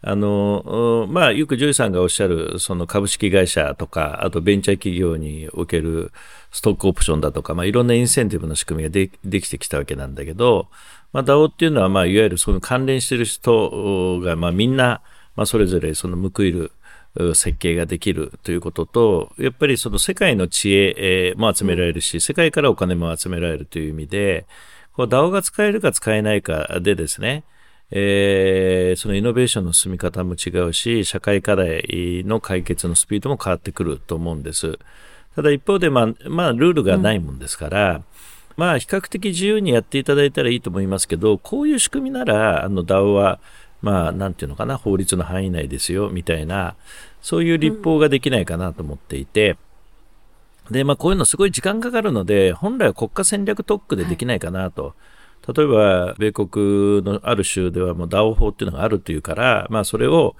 [0.02, 6.12] あの、まあ、よくジョイさんがおっしゃる、その株式会社とか、あとベンチャー企業における
[6.52, 10.68] ストックオプションだとか、まあ、いろんなインセンティブの仕組みがでできてきたわけなんだけど、
[11.12, 15.00] まあ、DAO っていうのは、まあ、いわゆるその関連している人が、まあ、みんな、
[15.34, 16.72] まあ、それぞれその報いる
[17.34, 24.46] 設計ができるということと、やっぱりその世界の知恵も集められるし、世界からお金も集められるという意味で、
[24.92, 27.44] こう DAO が使えるか使えないかでですね、
[27.90, 34.78] えー、そのイノベーションの進み方も違うし、社会課題の解決のスピードも変わってくると思うんです。
[35.36, 38.04] ただ一方で、まあ、まあ、ルールがないもんですから、うん、
[38.56, 43.38] まあ、比較的自由にやっていただいたらいいと思いますけど、こういう仕組みなら、あの、DAO は、
[43.82, 46.74] まあ、なんていうのかな、法律の範囲内ですよ、みたいな、
[47.20, 49.58] そういう立法ができないかなと思っていて、
[50.68, 54.84] うん、で、まあ、こういうのすごい時間かかるので、本来は国家戦略特区でできないかなと。
[54.84, 54.92] はい
[55.54, 60.34] 例えば、米国のある州ではもう DAO 法っていうのがあるというから、まあそれを、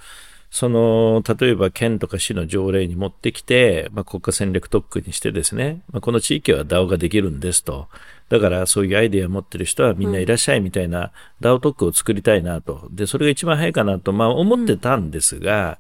[0.51, 7.89] その、例えば県とか市の条例に持ってきて、まあ、国家戦略特区にしてですね、まあ、この地域は DAO ができるんですと。
[8.29, 12.89] だからそういうアイデアを持ってる人はみんないらっしゃいみたいな DAO 特区を作りたいなと。
[12.91, 15.79] で、それが一番早いかなと、まあ思ってたんですが、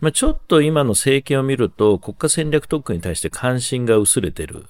[0.00, 4.66] まあちょっと今の政権を見ると国家戦略特区に対して関心が薄れてる。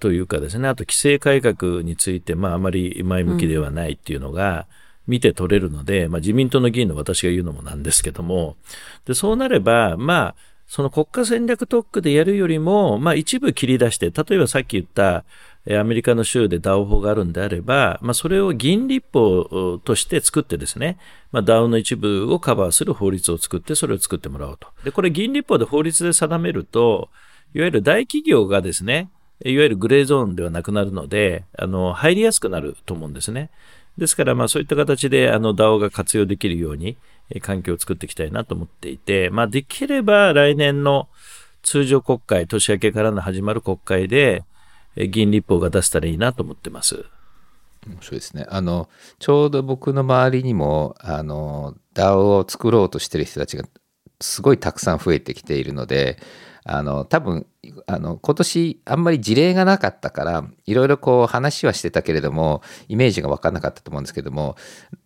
[0.00, 4.66] というかですね、あと規制改革について、まあ、あまり前向きではないっていうのが、
[5.10, 8.56] 見て取れるので、まあ、自民党の議員の私が言うのもなんですけども、
[9.04, 10.34] で、そうなれば、まあ、
[10.68, 15.24] その国家戦略特区でやるよりも、まあ、一部切り出して、例えばさっき言った、
[15.68, 20.96] アメリカの州で DAO 法があるんであれば、まあ、それを議員立法として作ってですね、
[21.32, 24.68] まあ、DAO の一部をカバーする法律を作って、それを作ってもらおうと。
[24.84, 27.10] で、これ議員立法で法律で定めると、
[27.52, 29.10] いわゆる大企業がですね、
[29.44, 33.50] いわゆるグレーゾーンではなくなるので、あの、入りやすくなると思うんですね。
[34.00, 36.96] ですから、まあそういった形で、あの、DAO が活用できるように、
[37.42, 41.06] 環境を作っていきたいなと思っていて、まあできれば来年の
[41.62, 44.42] 通常国会、年明けからの始まる国会で、
[44.96, 47.04] 議員立法が出せたらいいなと思ってます。
[47.86, 48.46] 面白いですね。
[48.48, 53.64] あの、ちょうど僕の周りにも、あの、DAO を作ろうとしてる人たちが
[54.20, 56.18] すごいたくさん増えてきているので、
[56.72, 57.46] あの多分
[57.88, 64.54] あの今年あんまり事例がなかったからいろいろこう話はしてたけれどもイメージが分からなかったと思うんですけども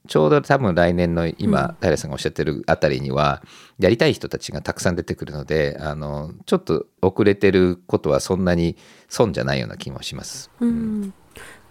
[0.07, 3.43] ちょうど多分来年の今、平さんがおっしゃってるあたりには
[3.79, 8.77] やりたい人たちがたくさん出てくるのであのちょっと遅れてることはそんなに
[9.09, 10.51] 損じゃないような気もします。
[10.61, 11.15] うん、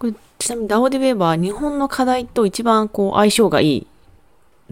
[0.00, 3.86] これちなみに DAO で言えば日本の課題と一番こう相性がいい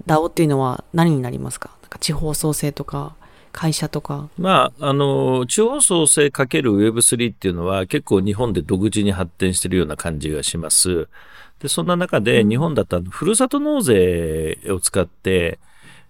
[0.06, 1.70] DAO っていうのは何になりますか？
[1.82, 3.14] なんか地方創生とか
[3.52, 4.28] 会社とか。
[4.38, 11.08] まあ、あの、地方創生かける Web3 っていうのは結構日本で独自に発展してるような感じがします。
[11.60, 15.58] で、そんな中で日本だったらふるさと納税を使って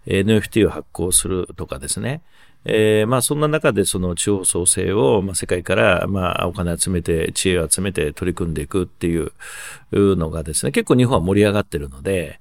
[0.06, 2.22] NFT を発行するとかですね。
[2.64, 9.32] えー、まあそんな中でその地方創生を、まあ、世界からまあお金集めて知恵を集めて取り組んでいくっていう
[9.90, 12.40] のがですね結構日本は盛り上がってるので、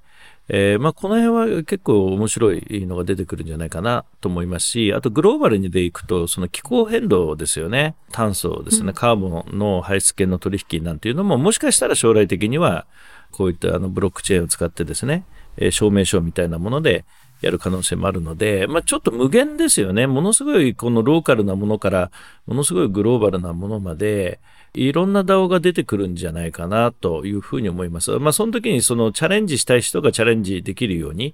[0.49, 7.95] えー、まあ、この辺は結構面白いのが出てくるんじゃないかなと思いますし、あとグローバルにでいくと、その気候変動ですよね。
[8.12, 12.86] 炭素ですね、カーボンの排出権の取引なんていうのも、もしかしたら将来的には、
[13.32, 15.23] こういったあのブロックチェーンを使ってですね、
[15.57, 17.05] え、証明書みたいなもので、
[17.41, 20.05] やる可能性もあるので、まあ、ちょっと無限ですよね。
[20.05, 22.11] ものすごいこのローカルなものから、
[22.45, 24.39] ものすごいグローバルなものまで、
[24.73, 28.11] いろんな DAO が出てくるんじゃないかなというふうに思います。
[28.19, 31.33] まあ、その時にそのチャレンジしたい人がチャレンジできるように、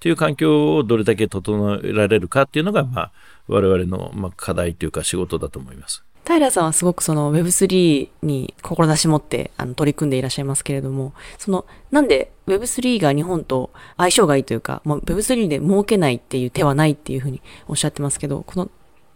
[0.00, 3.12] という環境をどれだけ整えられるかっていうのが、まあ、
[3.46, 6.04] 我々の課題というか仕事だと思います。
[6.26, 18.70] 平さんはすごくその Web3 に志持ってあの取り組んでいらっしゃいますけれども、そのなんで Web3 が日本と相性がいいというか、まあ、Web3 で儲けないっていう手はないっていうふうにおっしゃってますけど、この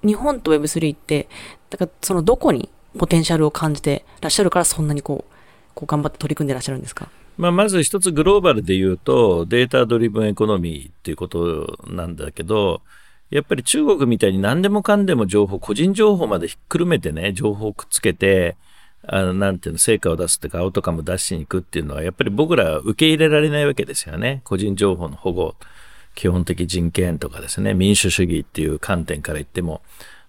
[0.05, 1.29] 日本と Web3 って、
[1.71, 2.69] だからそのどこに
[2.99, 5.35] ポテンシャルを感じてらっしゃるからそんなにこう、
[5.75, 7.09] こう頑張って取り組んでらっしゃるんですか？
[7.37, 12.83] まあ、まず一つグローバルで言うと data driven economy っていうことなんだけど
[13.31, 18.57] やっぱり中国みたいに何でもかんでも情報、個人情報までひっくるめてね、情報をくっつけて、
[19.07, 24.41] あの、なんていうの、成果を出すっていうか、アウトカム出しに行くっていうのは、やっぱり僕らは受け入れられないわけですよね。
[24.45, 25.55] 個人情報の保護、
[26.15, 29.83] 基本的人権とかですね、民主主義っていう観点から言っても。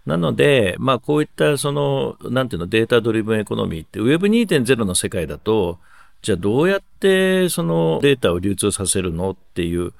[0.05, 5.79] なので、まあ、こういったその、なんていうの、 data driven economy って、Web2.0 の世界だと、
[6.21, 9.93] じゃあどうやってそのデータを流通させるのっていう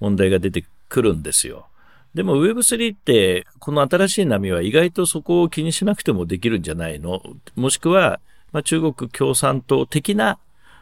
[0.00, 1.66] 問題が出てくるんですよ。
[2.14, 7.22] でも Web3 ってこの新しい波は意外とそこを気にしなくてもできるんじゃないの？
[7.54, 8.20] もしくは、
[8.52, 10.38] まあ、中国共産党的な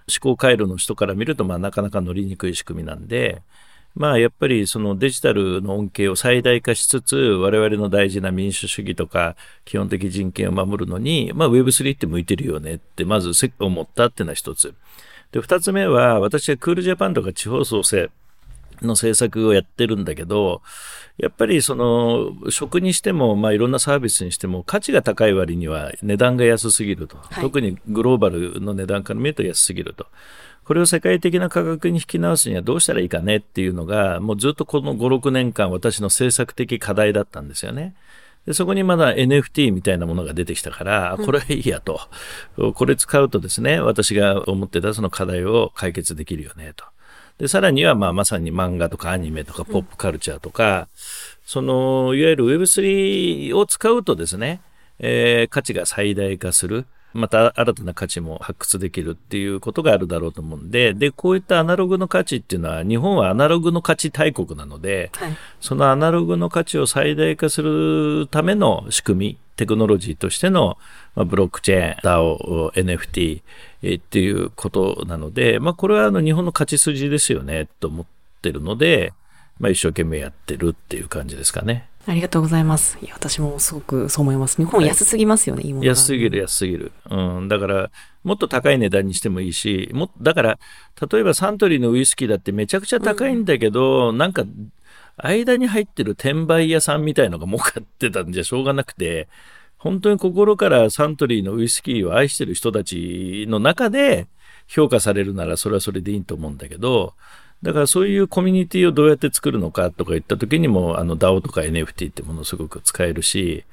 [0.09, 3.43] 思考回路の人から見ると、まあ、なかなか乗りにくい仕組みなんで、
[3.97, 14.75] まあ、やっぱりそのデジタルの恩恵を最大化しつつ、我々の大事な民主主義とか基本的人権を守るのに、まあ、Web3 って向いてるよねって、まず思ったっていうのは一つ。
[15.33, 18.11] で、二つ目は、私はクールジャパンとか地方創生
[18.83, 20.63] の政策をやってるんだけど、
[21.19, 30.07] やっぱりその食にしても、まあ、いろんなサービスにしても価値が高い割には値段が安すぎると、はい、特にグローバルの値段から見ると安すぎると。
[30.65, 37.95] これを世界的な価格に引き直すにはどうしたらいいかねっていうのが、もうずっとこの5、6年間私の政策的課題だったんですよね。
[38.47, 42.01] でそこにまだ NFT みたいなものが出てきたから、これはいいやと。
[42.75, 46.85] これ使うとですね、私が思ってたその課題を解決できるよねと。
[47.39, 50.87] で、さらには、まあ、まさに漫画とかアニメとかポップカルチャーとか、うん、
[51.45, 54.61] その、いわゆる Web3 を使うとですね、
[54.99, 56.87] えー、価値が最大化する。
[57.17, 70.77] また新たな価値も発掘できるっていうことがあるだろうと思うんで、で、こういったアナログの価値っていうのは、日本はアナログの価値大国なので、はい、そのアナログの価値を最大化するための仕組み、テクノロジーとしての、
[71.17, 73.43] まあ、ブロックチェーン、DAO、NFT
[73.97, 78.07] っていうことなので、まあ、これはあの日本の勝ち筋ですよね、と思っ
[78.43, 79.13] てるので、
[79.59, 81.89] まあ、一生懸命やってるっていう感じですかね。
[82.09, 82.99] ありがとうございます。
[83.03, 84.59] いや私もすごくそう思います。
[84.59, 86.93] 日本安すぎますよね、はい、いいもの安すぎる、安すぎる。
[87.11, 87.49] うん。
[87.49, 87.91] だから、
[88.23, 90.59] もっと高い値段にしてもいいし、もだから、
[91.11, 94.45] 例えばサントリーのウイスキーだってめちゃくちゃ高いんだけど、うん、なんか、
[95.17, 99.29] 間に入ってる転売屋さんみたいのが儲かってたんじゃしょうがなくて、
[99.87, 104.27] 本当に心からサントリーのウイスキーを愛してる人たちの中で
[104.67, 107.15] 評価されるならそれはそれでいいと思うんだけど、
[107.63, 113.65] だからそういうコミュニティをどうやって作るのかとか言った時にも、あの DAO とか NFT ってものすごく使えるし、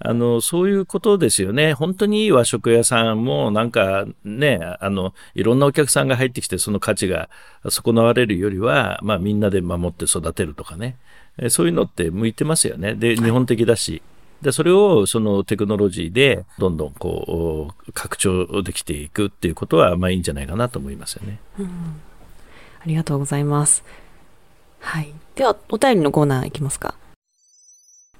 [0.00, 1.72] あの、そういうことですよね。
[1.72, 7.30] 本当にいい和食屋さんも、なんかね、あの、いろんなお客さんが入ってきて、その価値が
[7.70, 10.96] 損なわれるよりは、まあみんなで守って育てるとかね。
[11.48, 12.94] そういうのって向いてますよね。
[12.94, 14.02] で、日本的だし。
[14.44, 21.40] で、それをそのテクノロジーでどんどんこう拡張できていくっていうことはまあいいんじゃないかなと思いますよね。
[21.58, 22.00] うん
[22.84, 23.82] ありがとうございます。
[24.80, 25.14] はい。
[25.34, 26.94] では、お便りのコーナーいきますか。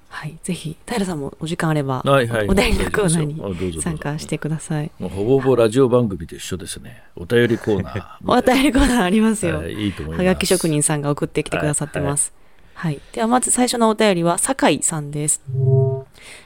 [0.09, 0.39] はい。
[0.41, 4.89] ぜひ、平さんもお時間あれば、はいはい、お便りのコーナーに参加してください。
[4.97, 7.03] もうほぼほぼラジオ番組と一緒ですね。
[7.15, 8.03] お便りコーナー。
[8.25, 9.57] お便りコーナーありますよ。
[9.57, 10.25] はい、いいと思います。
[10.25, 12.33] はがき職人さんが送ってきてくださってます。
[12.33, 12.44] はい、はい、
[12.75, 15.41] はいでは、まず最初のお便りは、酒井さんです。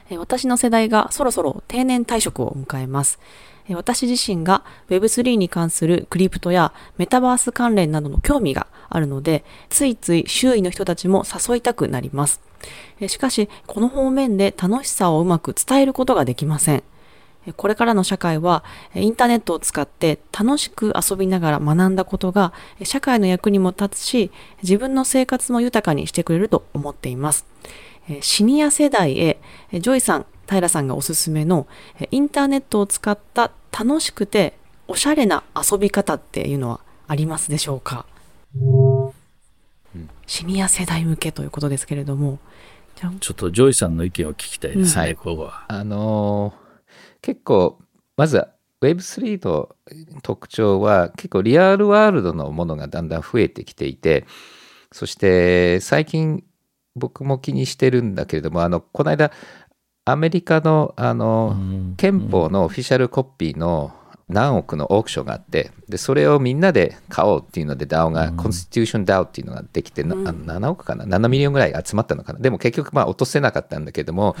[0.08, 3.18] え私の世代がそろそろ定年退職を迎えます。
[3.68, 12.40] 私自身が Web3 に関するクリプトやメタバース関連などの興味があるので、ついつい周囲の人たちも誘いたくなります。
[13.08, 16.84] しかし、この方面で楽しさをうまく伝えることができません。
[17.56, 18.64] これからの社会は
[18.94, 24.30] インターネットを使って楽しく遊びながら学んだことが社会の役にも立つし
[24.62, 27.46] 自分の生活も豊かにしてくれると思っています。
[28.20, 29.40] シニア世代へ
[29.72, 31.66] ジョイさん、平さんがおすすめの
[32.10, 34.54] インターネットを使った楽しくて
[34.88, 38.04] おしゃれな遊び方っていうのはありますでしょうか、
[38.56, 39.08] う
[39.98, 42.40] ん、シニア世代向けということですけれども
[43.20, 45.64] ちょっとジョイさんの意見を聞きたいですね、うん、ここは。
[45.68, 46.59] あのー、
[47.22, 47.78] 結構
[48.16, 48.46] まず
[48.82, 49.68] Web3 の
[50.22, 54.26] 特徴は結構 real world のものがだんだん増えてきていて
[54.92, 56.42] そして最近
[56.96, 59.30] 僕も気にしてるんだけれどもあのこの間
[60.04, 61.56] アメリカのあの
[61.96, 63.92] 憲法の official copy の
[64.30, 72.38] 何億のオークションがあってでそれをみんなで買おうっていうので DAO が、 Constitution DAO っていうのができて、うん、7億かな？7 million ぐらい集まったのかな？
[72.38, 74.36] でも結局まあ落とせなかったんだけども、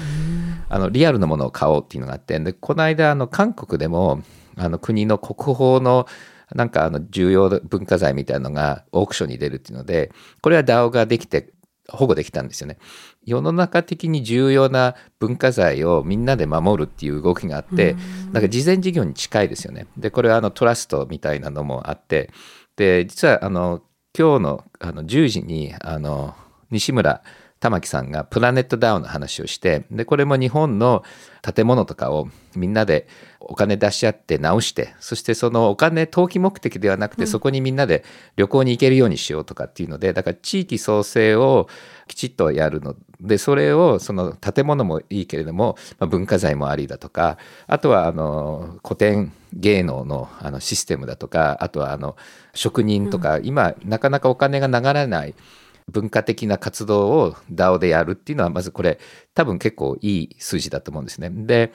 [0.68, 4.22] あのリアルなものを買おうっていうのがあってでこの間あの韓国でも
[4.56, 6.06] あの国の国宝の
[6.54, 10.12] なんかあの重要文化財みたいなのがオークションに出るっていうので
[10.42, 11.52] これは DAO ができて
[11.88, 12.78] 保護できたんですよね。
[13.24, 17.96] 世の中的に重要な文化財をみんなで守るっていう動きがあって、
[18.32, 19.86] なんか事前事業に近いですよね。
[19.96, 22.30] で、これはあのトラストみたいなのもあって、
[22.76, 23.82] で、実はあの
[24.18, 26.34] 今日のあの10時にあの
[26.70, 27.22] 西村
[27.60, 31.04] 玉木さんがプラネットダウンの話をしてでこれも日本の
[31.42, 33.06] 建物とかをみんなで
[33.50, 38.04] お金出し合って直してそしてそのお金投機目的ではなくて、そこにみんなで
[38.36, 41.68] 旅行に行けるようにしようとかっていうのでだから地域創生を
[42.06, 52.16] きちっとやるのでそれをその建物もいいけれども、まあ、文化財もありだとかあとはあの古典芸能のあのシステムだとかあとはあの
[52.54, 55.34] 職人とか、うん、今なかなかお金が流れない
[55.88, 58.98] 文化的な活動を DAO でやるっていうのはまずこれ
[59.34, 61.30] 多分結構いい数字だと思うんですね。
[61.30, 61.72] で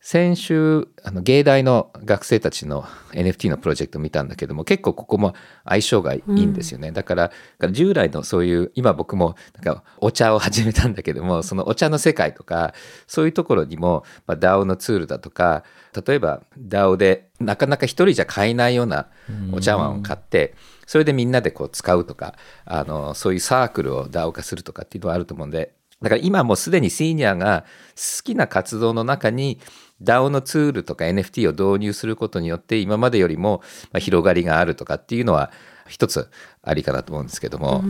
[0.00, 5.34] 先週あの芸大の学生たちの NFT のプロジェクト見たんだけども結構ここも
[5.64, 7.32] 相性がいいんですよね、うん、だから
[7.72, 12.74] 従来のそういう今僕もなんかお茶を始めたんだけどもそのお茶の世界とか
[13.06, 15.64] そういうところにも、まあ、DAO のツールだとか
[16.06, 19.08] 例えば DAO でなかなか一人じゃ買えないような
[19.52, 22.34] お茶碗を買って、うんそれでみんなでこう使うとか、
[22.64, 29.60] あの、そういうサークルを DAO 化するとかっていうのはあると思うんで、だから今もうすでにシニアが好きな活動の中に
[30.02, 33.62] DAO のツールとか NFT を導入することによって今までよりも
[33.98, 35.50] 広がりがあるとかっていうのは
[35.88, 36.28] 一つ
[36.62, 37.82] ありかなと思うんですけども、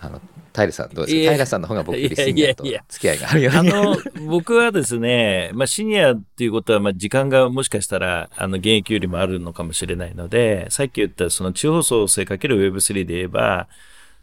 [0.00, 0.20] あの
[0.54, 1.32] 平さんどうですか？
[1.32, 3.96] 平さんの方が僕よりシニアと付き合いがあるようにあの
[4.28, 13.68] 僕はですね、まあ、シニアっていうことは、まあ、時間がもしかしたらあの現役よりもあるのかもしれないのでさっき言ったその地方創生 ×Web3 で言えば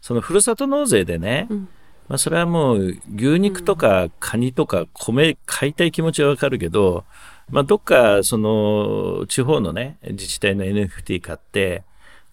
[0.00, 1.68] そのふるさと納税でね、うん
[2.08, 7.04] まあ、それはもう牛肉とかカニとか米買いたい気持ちはわかるけど、
[7.50, 11.84] まあ、どっかその地方のね自治体の NFT 買って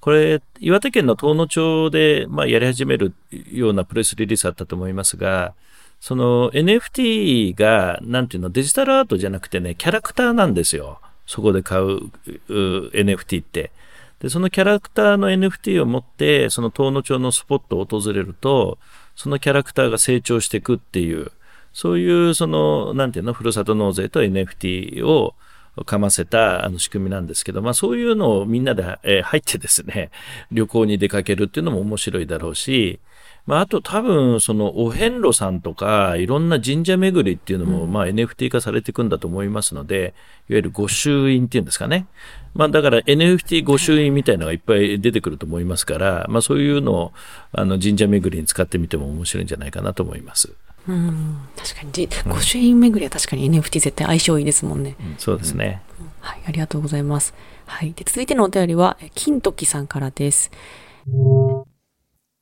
[0.05, 3.15] これ、岩手県の遠野町で、まあ、やり始める
[3.51, 5.55] ようなプレスリリースあったと思いますが、
[5.99, 10.99] その NFT が、なんていうの、デジタルアートじゃなくてね、キャラクターなんですよ。
[11.25, 12.11] そこで買う
[12.47, 13.71] NFT って。
[14.19, 18.77] で、そのキャラクターの NFT を持って、その遠野町のスポットを訪れると、
[19.15, 21.31] そのキャラクターが成長していくっていう、
[21.73, 25.35] そういう、その、なんていうの、ふるさと納税と NFT を、
[25.83, 30.09] かませたあの仕組みなんですけど、まあそういうのをみんなで、えー、入ってですね、
[30.49, 33.01] 旅行に出かけるっていうのも面白いだろうし、
[33.45, 40.15] まあ、あと多分、その、お遍路さんとか、いろんな神社巡りっていうのも、まあ、NFT 化されていくんだと思いますので、
[40.49, 42.07] いわゆる御朱印っていうんですかね。
[42.55, 47.13] まあ、だから NFT 御朱印みたいなのがいっぱい出てくると思いますから、まあ、そういうのを、
[47.51, 50.51] あの、神社巡りに使ってみても面白いんじゃないかなと思います。
[50.87, 54.95] うん、確かに、御朱印巡りは確かに NFT 絶対相性いいですもんね。
[54.99, 57.35] うん、そうですね、うん、はい、ありがとうございます。
[57.67, 57.93] はい。
[57.93, 60.51] で、続いてのお便りは、金時さんからです。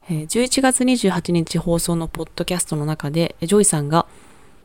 [0.10, 4.06] 11月28日放送のポッドキャストの中で、ジョイさんが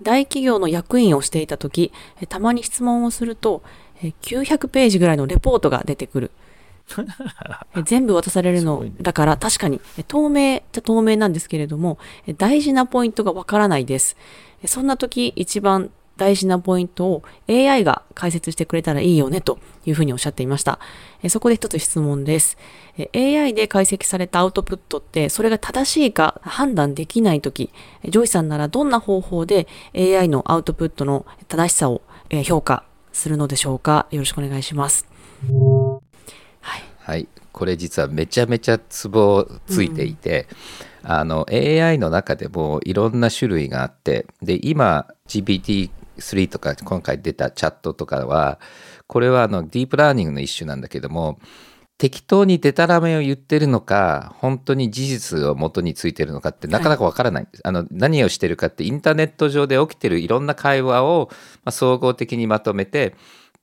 [0.03, 1.93] 大企業の役員をしていた時、
[2.29, 3.63] たまに質問をすると、
[4.23, 6.31] 900ページぐらいのレポートが出てくる。
[7.85, 11.99] 全部渡されるの、だから確かに透明じゃ透明なんですけれども、
[12.37, 14.17] 大事なポイントがわからないです。
[14.65, 20.79] そんな時一番大事なポイントを AI が解説してくれたらいいよねというふうにおっしゃっていました。
[21.31, 22.59] そこで一つ質問です。
[23.15, 27.71] AI で解析されたアウトプットってそれが正しいか判断できないとき、
[28.07, 32.03] ジョイさんならどんな方法で AI のアウトプットの正しさを
[32.45, 34.07] 評価するのでしょうか？
[34.11, 35.07] よろしくお願いします。
[37.01, 40.47] はい、これ実はめちゃめちゃツボついていて、
[41.05, 45.07] うん、あの AI の中でもいろんな種類があってで今
[46.19, 48.61] GPT3 とか今回出たチャットとかは
[49.07, 51.39] これはあのディープラーニングの一種なんだけども
[51.97, 61.29] 適当にデタラメを言ってるのか本当に事実を元についてるのかってなかなかわからない、はい、あの何をしてるかってインターネット上で起きてるいろんな会話を、
[61.65, 63.15] まあ、総合的にまとめて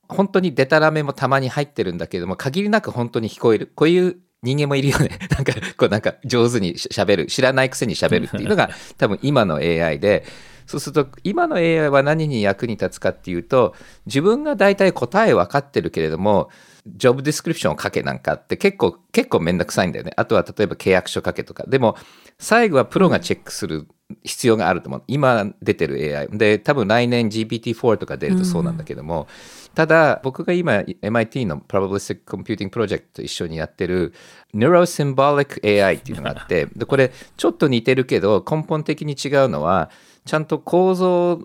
[0.08, 3.72] 本当にデタラメもたまに入ってるんだけども、限りなく本当に聞こえる。
[3.74, 5.18] こういう人間もいるよね。
[5.34, 7.26] なんか、こうなんか上手に喋る。
[7.26, 10.24] 知らないくせに喋るっていうのが 多分今の AI で、
[10.66, 13.74] そうすると今の AI は何に役に立つかっていうと、
[14.06, 16.50] 自分が大体答え分かってるけれども、
[16.86, 20.12] ジョブディスクリプションを書けなんかって結構、結構めんどくさいんだよね。
[20.16, 21.64] あとは例えば契約書書けとか。
[21.66, 21.96] でも、
[22.38, 23.88] 最後はプロがチェックする
[24.22, 25.02] 必要があると思う。
[25.08, 26.28] 今出てる AI。
[26.28, 29.26] で、多分来年 GPT-4 とか出るとそうなんだけども、
[29.74, 34.14] ただ、僕が今 MIT の Probabilistic Computing Project と一緒にやってる
[34.54, 39.90] Neurosymbolic AI っていうのがあって、で、これちょっと似てるけど、根本的に違うのは、
[40.26, 41.40] ちゃんと構造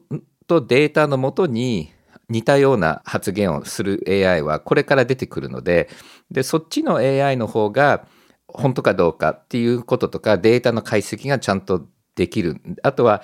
[0.48, 1.94] とデータのもとに
[2.30, 5.90] 似たような発言をする AI はこれから出てくるので、
[6.30, 8.06] で、そっちの AI の方が
[8.48, 12.62] 本当かどうかっていうこととかデータの解析がちゃんとできる。
[12.84, 13.24] あとは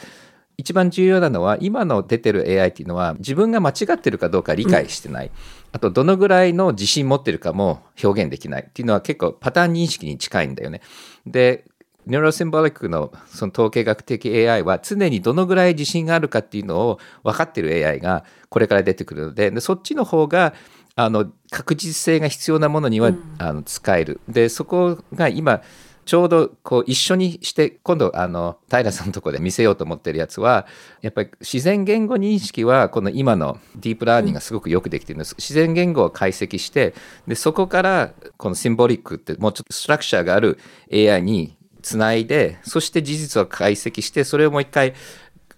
[0.58, 5.32] 一番重要なのは今の出てる AI っていうのは自分が間違ってるかどうか理解してない、うん、
[5.72, 10.82] あとどのぐらいの自信持ってるかも表現できないっていうのは結構パターン認識に近いんだよね。
[11.28, 11.66] で
[12.08, 20.54] ニューロシンボリックのその統計学的 AI は常にどのぐらい自信があるかっていうのを分かってる AI がこれから出てくるのででそっちの方が
[20.96, 24.20] あの確実性が必要なものには、うん、あの使える。
[24.28, 25.62] でそこが今
[26.08, 30.66] ちょうどこう一緒にして今度あの平さんのとこで見せようと思ってるやつは
[31.02, 36.96] やっぱり自然言語認識はこの今のディープラーニングがすごくよくできてるんです、自然言語を解析して
[37.28, 40.58] でそこからこのシンボリックってもうちょっとストラクチャーがある
[40.92, 41.57] AI に
[41.88, 44.94] つないでそして事実を解析してそれをもう一回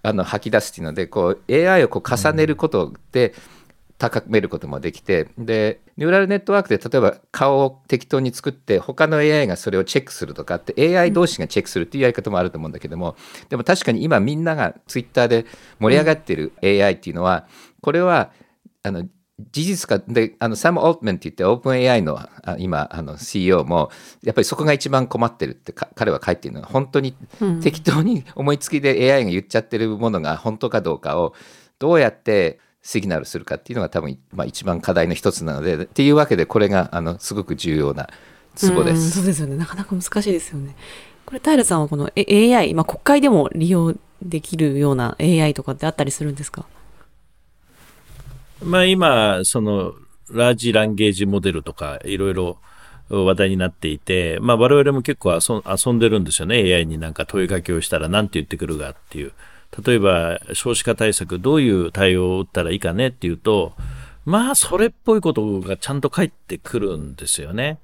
[0.04, 3.34] あの吐き出すっていうのでこう AI をこう重ねることで、
[3.98, 13.18] 高めることもできてでニューラルネットワークで例えば顔を適当に作って他の AI がそれをチェックするとかって AI 同士がチェックするっていうやり方もあると思うんだけども
[13.50, 15.46] でも確かに今みんながツイッターで
[15.80, 17.46] 盛り上がってる AI っていうのは
[17.82, 18.32] これは
[18.84, 19.06] あの
[19.52, 22.20] 事実かであのサム・オートメンって言ってオープン AI の
[22.58, 23.90] 今あの CEO も
[24.24, 27.16] やっぱりそこが一番困ってるって彼は書いてるのは本当に
[27.62, 31.34] 適当に思いつきで AI が言っちゃってるものが本当かどうかを
[31.80, 38.08] どうやってシグナルするかっていうのが多分、まあ、一番課題の一つなのでっていうわけでこれがあのすごく重要な
[38.56, 39.12] ツボです。
[39.12, 40.76] そうですよねなかなか難しいですよね。
[41.26, 46.66] これ平さんはこの AI、まあ、国会でも利用できるような AI とかってあったりするんですか？
[48.64, 49.94] まあ今、その、
[50.32, 52.58] ラージランゲージモデルとか、いろいろ
[53.10, 56.58] 話題になっていて、まあ我々も結構遊んでるんですよね。
[56.58, 59.34] AI になんか問いかけをしたら何て言ってくるかっていう。
[59.86, 63.74] 例えば少子化対策どういう対応を打ったらいいかねっていうと、
[64.26, 67.80] まあそれっぽいことがちゃんと返ってくるんですよね。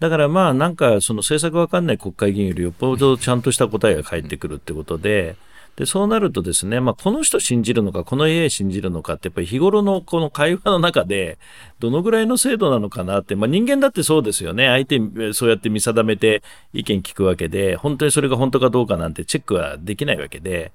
[0.00, 5.36] だからまあなんかその政策わかんない国会議員よりよっぽどちゃんとした答えが返ってくるってことで、
[5.76, 11.38] で、そうなるとですね、まあ、この人信じるのか、この AI 信じるのかって、やっぱり日頃のこの会話の中で、
[11.80, 14.68] どのぐらいの精度なのかなって、まあ、人間だってそうですよね。
[14.68, 15.00] 相手、
[15.32, 20.72] そうやって見定めて意見聞くわけで、本当にそれが本当かどうかなんてチェックはできないわけで、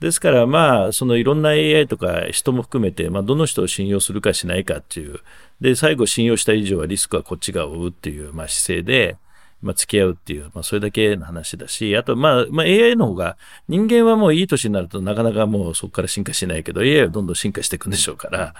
[0.00, 5.20] ですからまあ、そのいろんな AI とか人も含めて、まあ、どの人を信用するかしないかっていう、
[5.60, 9.16] で、最後信用した以上はリスクはこっちが負うっていう、まあ、姿勢で、
[9.62, 13.36] まあ、付き合うっていう、まあ、それだけの話だし、あと、まあ、まあ、AI の方が、
[13.68, 18.54] 人間はもういい年になるとなかなかもうそこから進化しないけど、AI はどんどん進化していくんでしょうから、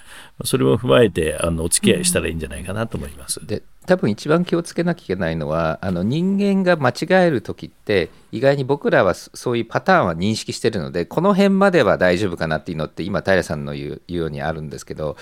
[0.44, 3.44] それも踏まえて、あの、お付き合いしたらいいんじゃないかなと思います。
[3.46, 15.16] で、多分一番気をつけなきゃいけないのは、あの、人間が間違える時って、意外に僕らはそういうパターンは認識してるので、この辺までは大丈夫かなっていうのって、今、平さんの言うようにあるんですけど、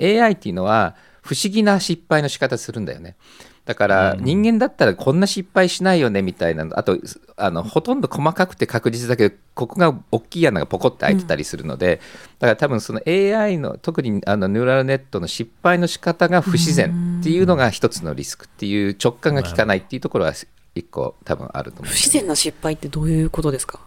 [0.00, 0.96] AI っていうのは、
[1.28, 3.14] 不思議な失敗の仕方するんだよね。
[3.66, 6.96] だから人間だったらこんな失敗しないよねみたいなあと
[7.36, 12.00] あのほとんど細かくて確実だけどここが大きい穴がポコって開いてたりするので、
[12.38, 20.32] だから多分その AI の特にあのニューラルネットの失敗の仕方が不自然っていうのが一つのリスクっていう直感が効かないっていうところは
[20.74, 23.80] 一個多分あると思う不自然な失敗ってどういうことですか？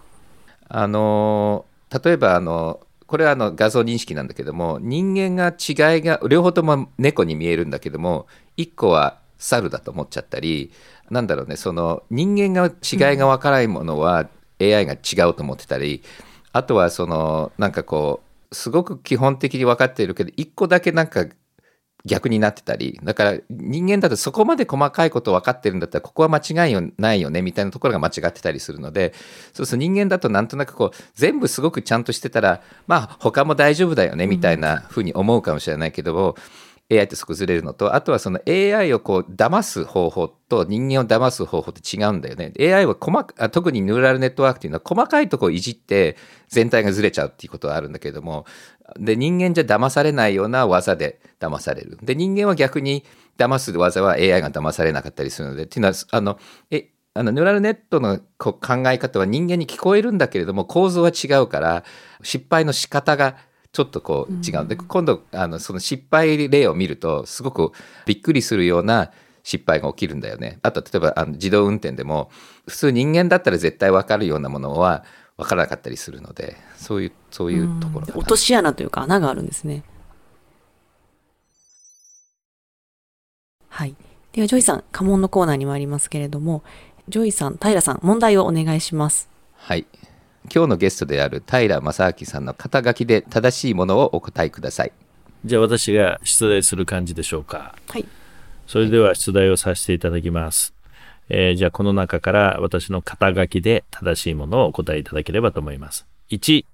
[0.69, 1.65] あの
[2.03, 2.81] 例えばあの
[3.11, 10.71] これはあの画像認識なんだけども人間が違いが両方とも猫に見えるんだけども1個は猿だと思っちゃったり
[11.09, 14.29] なんだろうねその人間が違いが分からないものは
[14.61, 16.03] AI が違うと思ってたり、
[16.53, 21.25] あとはそのなんかこうすごく基本的に分かっているけど1個だけなんか
[22.05, 29.13] 逆になってたりだから人間だとそこまで細かいこと分かってるんだったらここは間違いよないよねみたいなところが間違ってたりするので
[29.53, 36.35] そうすると人間だとなんとなくこう全部すごくちゃんとしてたらまあ他も大丈夫だよねみたいなふうに思うかもしれないけども、
[36.91, 42.53] AI ってそこずれるのと、あとはその AI をこう騙す方法と人間を騙す方法って違うんだよね。
[42.59, 46.17] AI は細か特にニューラルネットワークっていうのは細かいとこをいじって
[46.49, 48.45] 全体がずれちゃうっていうことはあるんだけれども、
[48.99, 51.97] で、人間じゃ騙されないような技で騙される。
[52.03, 53.05] で、人間は逆に
[53.37, 56.37] 騙す技は AI が騙されなかったりするので、っていうのは、あの、
[56.69, 61.83] え、あのニューラルネットの考え方は人間に聞こえるんだけれども構造は違うから
[62.23, 63.35] 失敗の仕方が
[63.73, 67.71] ちょっとこう違うんで、今度あのその失敗例を見るとすごく
[68.05, 69.11] びっくりするような
[69.43, 70.59] 失敗が起きるんだよね。
[70.61, 72.29] あと例えばあの自動運転でも
[72.67, 75.03] 普通人間だったら絶対分かるようなものは
[75.37, 79.83] 分からなかったりするのでそういうそういうところかな落とし穴というか穴があるんですね。
[83.69, 83.95] はい。
[84.33, 86.61] では、ジョイさん、家紋のコーナーに参りますけれども、
[87.07, 89.29] ジョイさん、平さん、問題をお願いします。
[89.55, 89.85] はい
[90.45, 94.91] 今日のゲストである平将明さんの肩書きで正しいものをお答えください
[95.43, 97.73] じゃあ私が出題する感じでしょうか。
[97.89, 98.05] はい。
[98.67, 100.73] それでは出題をさせていただきます。
[101.29, 106.05] えーじゃあこの中から私の肩書きで正しいものをお答えいただければと思います。
[106.29, 106.65] 1、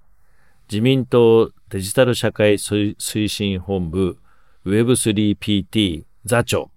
[0.69, 4.17] 自民党デジタル社会推推進本部
[4.65, 6.69] Web3PT 座長。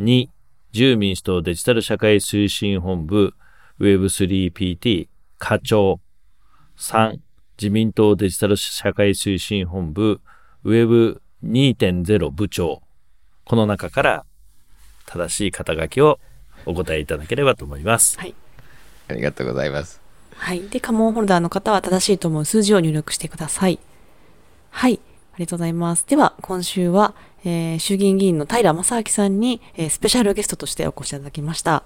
[0.00, 0.28] 2、
[0.72, 3.34] 自由民主党デジタル社会推進本部
[3.78, 5.06] Web3PT
[5.40, 6.00] 課長。
[6.76, 7.18] 3、
[7.58, 10.20] 自民党デジタル社会推進本部
[10.64, 12.82] Web2.0 部長。
[13.44, 14.24] この中から
[15.06, 16.20] 正しい肩書きを
[16.66, 18.18] お答えいただければと思います。
[18.18, 18.34] はい。
[19.08, 20.00] ありがとうございます
[20.36, 20.68] はい。
[20.68, 23.80] で、家紋ホルダーの方は正しいと思う数字を入力してください。
[24.70, 25.00] はい。
[25.32, 26.06] ありがとうございます。
[26.06, 27.14] では、今週は、
[27.44, 31.82] えー衆議院議員の平正明さんに、えースペシャルゲストとしてお越しいただきました。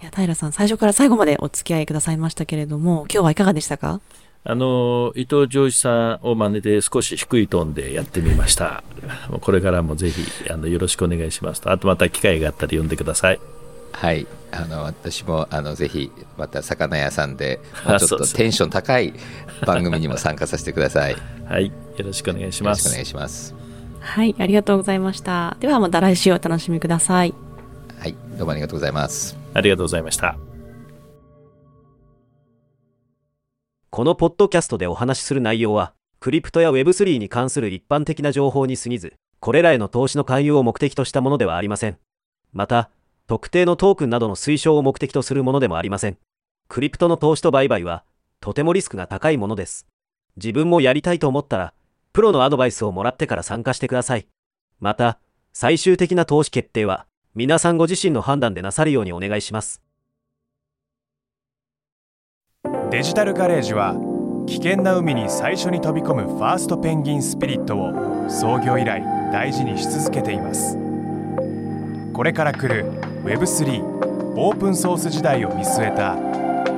[0.00, 4.00] いや、平さん、最初から最後までお付き合いくださいましたけれども、今日はいかがでしたか？
[4.44, 8.84] あの、伊藤浄一さんを真似て少し低いトーンでやってみました。
[9.28, 11.70] もうこれからもぜひあのよろしくお願いしますと。
[11.72, 13.40] あとまた機会があったら読んでください。
[13.92, 19.12] はいあの私もあのぜひまた魚屋さんで もうちょっとテンション高い
[19.66, 21.18] 番組にも参加させてくださいよ
[21.48, 21.66] はい。
[21.66, 21.72] よ
[22.04, 23.06] ろしくお願いしますろしくお願い。
[23.06, 23.54] します
[24.00, 24.34] はい。
[24.38, 25.56] ありがとうございました。
[25.60, 27.34] では、また来週お楽しみください。
[27.98, 30.38] はいどうもありがとうございますありがとうございました。
[33.90, 41.98] このポッドキャストでお話しする内容は、クリプトや Web3 に関する一般的な情報に過ぎず、これらへの投資の勧誘を目的としたものではありません。
[42.52, 42.90] また、
[43.26, 46.18] 特定のトークンなどの推奨を目的とするものでもありません。
[46.68, 48.04] クリプトの投資と売買は、
[48.40, 49.86] とてもリスクが高いものです。
[50.36, 51.74] 自分もやりたいと思ったら、
[52.12, 54.28] プロのアドバイスをもらってから参加してください。
[54.78, 55.18] また、
[55.52, 57.07] 最終的な投資決定は、
[57.38, 59.80] 皆さんご自身の判断でなさるようにお願いします。
[62.90, 63.94] デジタルガレージは
[64.48, 70.76] 危険な海に最初に飛び込むファーストペンギンスピリットを創業以来大事にし続けています。
[72.12, 72.90] これから来る
[73.22, 73.84] Web3
[74.34, 76.16] オープンソース時代を見据えた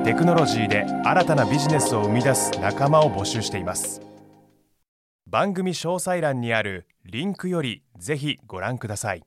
[0.03, 3.99] テクノロジーで新たなビジネスを生み出す仲間を募集しています。
[5.25, 9.23] 番組詳細欄にあるリンクよりぜひご覧ください。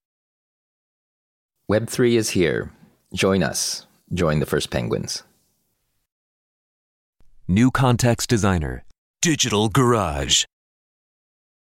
[1.70, 2.72] Web3 is here
[3.14, 5.22] join us join the first penguins
[7.46, 8.84] New Context Designer.
[9.20, 10.44] Digital Garage.